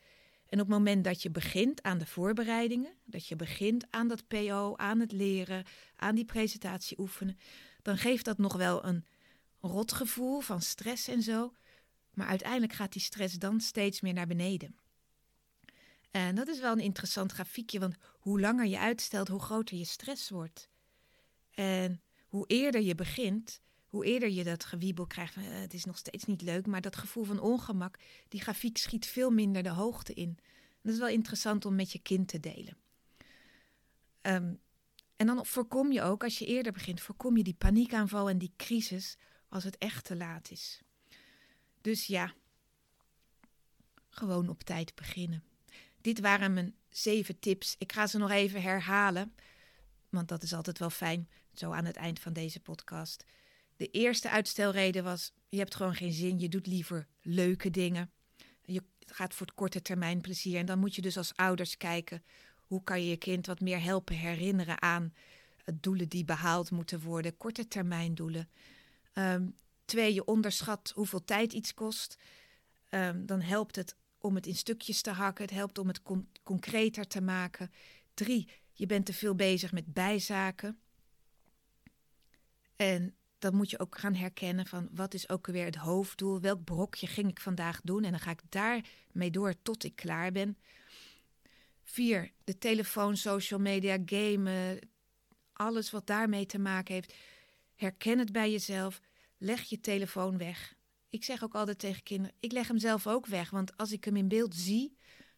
En 0.47 0.61
op 0.61 0.67
het 0.67 0.77
moment 0.77 1.05
dat 1.05 1.23
je 1.23 1.31
begint 1.31 1.83
aan 1.83 1.99
de 1.99 2.07
voorbereidingen, 2.07 2.93
dat 3.05 3.27
je 3.27 3.37
begint 3.37 3.87
aan 3.91 4.09
dat 4.09 4.27
PO, 4.27 4.77
aan 4.77 5.01
het 5.01 5.13
leren, 5.13 5.65
aan 5.97 6.15
die 6.15 6.25
presentatie 6.25 6.99
oefenen, 6.99 7.39
dan 7.83 7.99
geeft 7.99 8.25
dat 8.25 8.39
nog 8.39 8.57
wel 8.57 8.85
een 8.85 9.05
rotgevoel 9.61 10.41
van 10.41 10.63
stress 10.63 11.09
en 11.09 11.23
zo. 11.23 11.55
Maar 12.11 12.27
uiteindelijk 12.27 12.73
gaat 12.73 12.93
die 12.93 13.03
stress 13.03 13.35
dan 13.35 13.61
steeds 13.61 14.01
meer 14.01 14.13
naar 14.13 14.27
beneden. 14.27 14.77
En 16.11 16.35
dat 16.35 16.49
is 16.49 16.61
wel 16.61 16.73
een 16.73 16.81
interessant 16.81 17.33
grafiekje, 17.33 17.79
want 17.79 17.97
hoe 18.19 18.41
langer 18.41 18.67
je 18.67 18.79
uitstelt, 18.79 19.29
hoe 19.29 19.41
groter 19.41 19.77
je 19.77 19.85
stress 19.85 20.31
wordt. 20.31 20.69
En 21.51 22.03
hoe 22.29 22.47
eerder 22.47 22.81
je 22.81 22.95
begint, 22.95 23.61
hoe 23.89 24.05
eerder 24.05 24.31
je 24.31 24.45
dat 24.45 24.65
gewiebel 24.65 25.07
krijgt 25.07 25.37
eh, 25.37 25.43
het 25.45 25.75
is 25.75 25.85
nog 25.85 25.99
steeds 25.99 26.25
niet 26.25 26.43
leuk, 26.43 26.67
maar 26.67 26.81
dat 26.81 26.97
gevoel 26.97 27.25
van 27.25 27.41
ongemak, 27.41 27.99
die 28.29 28.41
grafiek 28.41 28.77
schiet 28.77 29.07
veel 29.07 29.31
minder 29.31 29.63
de 29.63 29.69
hoogte 29.69 30.15
in. 30.15 30.39
Dat 30.83 30.93
is 30.93 30.99
wel 30.99 31.09
interessant 31.09 31.65
om 31.65 31.75
met 31.75 31.93
je 31.93 31.99
kind 31.99 32.29
te 32.29 32.41
delen. 32.41 32.77
Ehm, 34.21 34.55
en 35.17 35.27
dan 35.27 35.47
voorkom 35.47 35.93
je 35.93 36.03
ook, 36.03 36.25
als 36.25 36.39
je 36.39 36.47
eerder 36.47 36.73
begint, 36.73 37.01
voorkom 37.01 37.37
je 37.37 37.43
die 37.43 37.55
paniekaanval 37.55 38.29
en 38.29 38.39
die 38.39 38.53
crisis 38.57 39.17
als 39.49 39.65
het 39.65 39.79
echt 39.79 40.05
te 40.05 40.17
laat 40.17 40.51
is. 40.51 40.81
Dus 41.81 42.07
ja, 42.07 42.35
gewoon 44.09 44.49
op 44.49 44.63
tijd 44.63 44.95
beginnen. 44.95 45.43
Dit 46.01 46.21
waren 46.21 46.55
mijn 46.55 46.75
zeven 46.89 47.39
tips. 47.39 47.75
Ik 47.79 47.93
ga 47.93 48.07
ze 48.07 48.19
nog 48.19 48.31
even 48.31 48.63
herhalen, 48.63 49.35
want 50.09 50.29
dat 50.29 50.43
is 50.43 50.55
altijd 50.55 50.79
wel 50.79 50.91
fijn, 50.91 51.29
zo 51.55 51.71
aan 51.71 51.85
het 51.85 51.97
eind 51.97 52.21
van 52.21 52.33
deze 52.33 52.61
podcast. 52.61 53.25
De 53.77 53.91
eerste 53.91 54.31
uitstelreden 54.31 55.05
was: 55.05 55.33
je 55.49 55.59
hebt 55.59 55.75
gewoon 55.75 55.95
geen 55.95 56.13
zin, 56.13 56.39
je 56.39 56.49
doet 56.49 56.67
liever 56.67 57.07
leuke 57.23 57.71
dingen. 57.71 58.11
Je 58.65 58.83
gaat 59.07 59.35
voor 59.35 59.47
het 59.47 59.55
korte 59.55 59.83
termijn 59.83 60.21
plezier. 60.21 60.59
En 60.59 60.67
dan 60.67 60.79
moet 60.79 60.95
je 60.95 61.03
dus 61.03 61.17
als 61.17 61.35
ouders 61.35 61.77
kijken: 61.77 62.23
hoe 62.67 62.83
kan 62.85 63.03
je 63.03 63.09
je 63.09 63.17
kind 63.17 63.47
wat 63.47 63.61
meer 63.61 63.83
helpen 63.83 64.17
herinneren 64.17 64.83
aan 64.83 65.13
doelen 65.75 66.09
die 66.09 66.25
behaald 66.25 66.71
moeten 66.71 67.01
worden, 67.01 67.37
korte 67.37 67.69
termijn 67.69 68.15
doelen. 68.15 68.49
Um, 69.19 69.57
twee, 69.85 70.15
je 70.15 70.25
onderschat 70.25 70.93
hoeveel 70.95 71.25
tijd 71.25 71.53
iets 71.53 71.75
kost. 71.75 72.17
Um, 72.91 73.27
dan 73.27 73.41
helpt 73.41 73.77
het 73.77 73.97
om 74.19 74.35
het 74.35 74.47
in 74.47 74.57
stukjes 74.57 75.01
te 75.01 75.11
hakken. 75.11 75.45
Het 75.45 75.55
helpt 75.55 75.79
om 75.79 75.89
het 75.89 76.01
concreter 76.43 77.07
te 77.07 77.21
maken. 77.21 77.71
Drie, 78.15 78.49
je 78.73 78.87
bent 78.87 79.07
te 79.07 79.13
veel 79.13 79.35
bezig 79.35 79.73
met 79.73 79.93
bijzaken. 79.93 80.79
En 82.77 83.15
dan 83.39 83.55
moet 83.55 83.71
je 83.71 83.79
ook 83.79 83.99
gaan 83.99 84.15
herkennen 84.15 84.67
van 84.67 84.89
wat 84.93 85.15
is 85.15 85.29
ook 85.29 85.47
weer 85.47 85.65
het 85.65 85.77
hoofddoel? 85.77 86.41
Welk 86.41 86.65
brokje 86.65 87.07
ging 87.07 87.31
ik 87.31 87.41
vandaag 87.41 87.81
doen? 87.81 88.05
En 88.05 88.11
dan 88.11 88.21
ga 88.21 88.31
ik 88.31 88.43
daarmee 88.49 89.31
door 89.31 89.55
tot 89.63 89.85
ik 89.85 89.97
klaar 89.97 90.33
ben. 90.33 90.59
Vier, 91.83 92.33
de 92.45 92.59
telefoon, 92.59 93.17
social 93.17 93.61
media, 93.61 93.99
gamen, 94.05 94.79
alles 95.53 95.91
wat 95.91 96.07
daarmee 96.07 96.47
te 96.47 96.59
maken 96.59 96.95
heeft. 96.95 97.15
Herken 97.79 98.19
het 98.19 98.33
bij 98.33 98.51
jezelf. 98.51 99.01
Leg 99.37 99.63
je 99.63 99.81
telefoon 99.81 100.39
weg. 100.39 100.75
Ik 101.09 101.25
zeg 101.25 101.45
ook 101.45 101.55
altijd 101.55 101.79
tegen 101.79 102.03
kinderen: 102.03 102.37
ik 102.41 102.53
leg 102.53 102.69
hem 102.69 102.79
zelf 102.79 103.07
ook 103.07 103.27
weg. 103.27 103.51
Want 103.51 103.77
als 103.77 103.93
ik 103.93 104.05
hem 104.05 104.17
in 104.17 104.29
beeld 104.29 104.55
zie, 104.55 104.97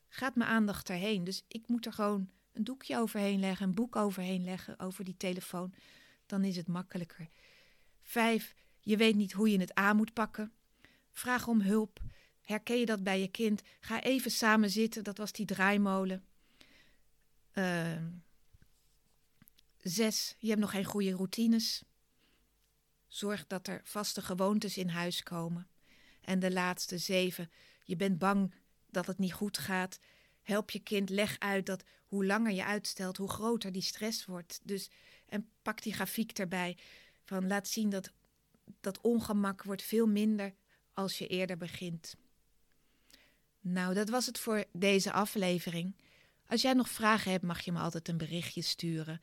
gaat 0.09 0.35
mijn 0.35 0.51
aandacht 0.51 0.89
erheen. 0.89 1.25
Dus 1.25 1.45
ik 1.49 1.69
moet 1.69 1.87
er 1.87 1.93
gewoon 1.93 2.31
een 2.53 2.65
doekje 2.65 2.99
overheen 2.99 3.41
leggen, 3.41 3.67
een 3.69 3.75
boek 3.75 3.97
overheen 3.97 4.45
leggen 4.45 4.79
over 4.79 5.05
die 5.05 5.17
telefoon. 5.17 5.75
Dan 6.27 6.45
is 6.45 6.57
het 6.57 6.67
makkelijker. 6.67 7.29
Vijf, 8.03 8.55
je 8.81 8.97
weet 8.97 9.15
niet 9.15 9.33
hoe 9.33 9.51
je 9.51 9.59
het 9.59 9.75
aan 9.75 9.97
moet 9.97 10.13
pakken. 10.13 10.53
Vraag 11.11 11.49
om 11.49 11.61
hulp. 11.61 12.01
Herken 12.41 12.79
je 12.79 12.87
dat 12.87 13.03
bij 13.03 13.21
je 13.21 13.29
kind? 13.29 13.63
Ga 13.81 14.03
even 14.03 14.31
samen 14.31 14.71
zitten. 14.71 15.05
Dat 15.05 15.19
was 15.19 15.33
die 15.33 15.47
draaimolen. 15.47 16.25
Uh, 17.55 18.03
zes, 19.83 20.37
je 20.39 20.49
hebt 20.49 20.61
nog 20.61 20.71
geen 20.71 20.85
goede 20.85 21.11
routines. 21.11 21.83
Zorg 23.11 23.47
dat 23.47 23.69
er 23.69 23.81
vaste 23.85 24.23
gewoontes 24.23 24.77
in 24.77 24.89
huis 24.89 25.23
komen. 25.23 25.69
En 26.21 26.39
de 26.39 26.53
laatste 26.53 26.99
zeven, 26.99 27.51
je 27.85 27.97
bent 27.97 28.19
bang 28.19 28.55
dat 28.87 29.07
het 29.07 29.19
niet 29.19 29.33
goed 29.33 29.59
gaat. 29.59 29.99
Help 30.43 30.71
je 30.71 30.79
kind, 30.79 31.09
leg 31.11 31.39
uit 31.39 31.67
dat 31.67 31.85
hoe 32.07 32.27
langer 32.27 32.53
je 32.53 32.65
uitstelt, 32.65 33.17
hoe 33.17 33.29
groter 33.31 33.73
die 33.73 33.83
stress 33.83 34.25
wordt. 34.25 34.61
Dus, 34.63 34.91
en 35.27 35.49
pak 35.63 35.83
die 35.83 35.93
grafiek 35.93 36.39
erbij. 36.39 36.77
Van 37.25 37.47
laat 37.47 37.69
zien 37.69 37.91
dat 37.91 38.13
dat 38.81 39.01
ongemak 39.01 39.63
wordt 39.63 39.83
veel 39.83 40.07
minder 40.07 40.55
als 40.93 41.19
je 41.19 41.27
eerder 41.27 41.57
begint. 41.57 42.15
Nou, 43.61 43.95
dat 43.95 44.09
was 44.09 44.27
het 44.27 44.39
voor 44.39 44.65
deze 44.73 45.13
aflevering. 45.13 45.97
Als 46.47 46.63
jij 46.63 46.73
nog 46.73 46.89
vragen 46.89 47.31
hebt, 47.31 47.45
mag 47.45 47.61
je 47.61 47.73
me 47.73 47.79
altijd 47.79 48.09
een 48.09 48.19
berichtje 48.19 48.63
sturen. 48.63 49.21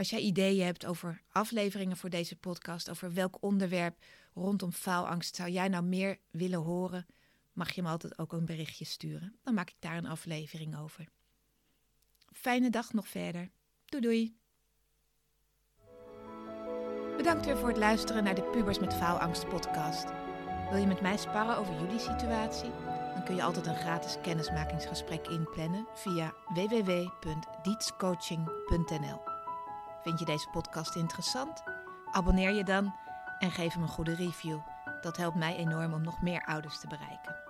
Als 0.00 0.10
jij 0.10 0.20
ideeën 0.20 0.64
hebt 0.64 0.86
over 0.86 1.22
afleveringen 1.28 1.96
voor 1.96 2.10
deze 2.10 2.36
podcast, 2.36 2.90
over 2.90 3.14
welk 3.14 3.36
onderwerp 3.40 4.04
rondom 4.34 4.72
faalangst 4.72 5.36
zou 5.36 5.50
jij 5.50 5.68
nou 5.68 5.84
meer 5.84 6.18
willen 6.30 6.58
horen, 6.58 7.06
mag 7.52 7.70
je 7.70 7.82
me 7.82 7.88
altijd 7.88 8.18
ook 8.18 8.32
een 8.32 8.44
berichtje 8.44 8.84
sturen. 8.84 9.38
Dan 9.42 9.54
maak 9.54 9.70
ik 9.70 9.76
daar 9.78 9.96
een 9.96 10.06
aflevering 10.06 10.78
over. 10.78 11.08
Fijne 12.32 12.70
dag 12.70 12.92
nog 12.92 13.08
verder. 13.08 13.50
Doei 13.84 14.02
doei. 14.02 14.36
Bedankt 17.16 17.46
weer 17.46 17.58
voor 17.58 17.68
het 17.68 17.78
luisteren 17.78 18.24
naar 18.24 18.34
de 18.34 18.50
Pubers 18.50 18.78
met 18.78 18.94
Faalangst 18.94 19.48
podcast. 19.48 20.08
Wil 20.70 20.78
je 20.78 20.86
met 20.86 21.00
mij 21.00 21.16
sparren 21.16 21.56
over 21.56 21.80
jullie 21.80 21.98
situatie? 21.98 22.70
Dan 23.14 23.24
kun 23.24 23.34
je 23.34 23.42
altijd 23.42 23.66
een 23.66 23.76
gratis 23.76 24.16
kennismakingsgesprek 24.22 25.26
inplannen 25.26 25.86
via 25.94 26.34
www.dietscoaching.nl. 26.54 29.29
Vind 30.02 30.18
je 30.18 30.24
deze 30.24 30.48
podcast 30.48 30.94
interessant? 30.94 31.62
Abonneer 32.10 32.50
je 32.50 32.64
dan 32.64 32.94
en 33.38 33.50
geef 33.50 33.72
hem 33.72 33.82
een 33.82 33.88
goede 33.88 34.14
review. 34.14 34.58
Dat 35.00 35.16
helpt 35.16 35.36
mij 35.36 35.56
enorm 35.56 35.92
om 35.92 36.02
nog 36.02 36.22
meer 36.22 36.44
ouders 36.44 36.80
te 36.80 36.86
bereiken. 36.86 37.49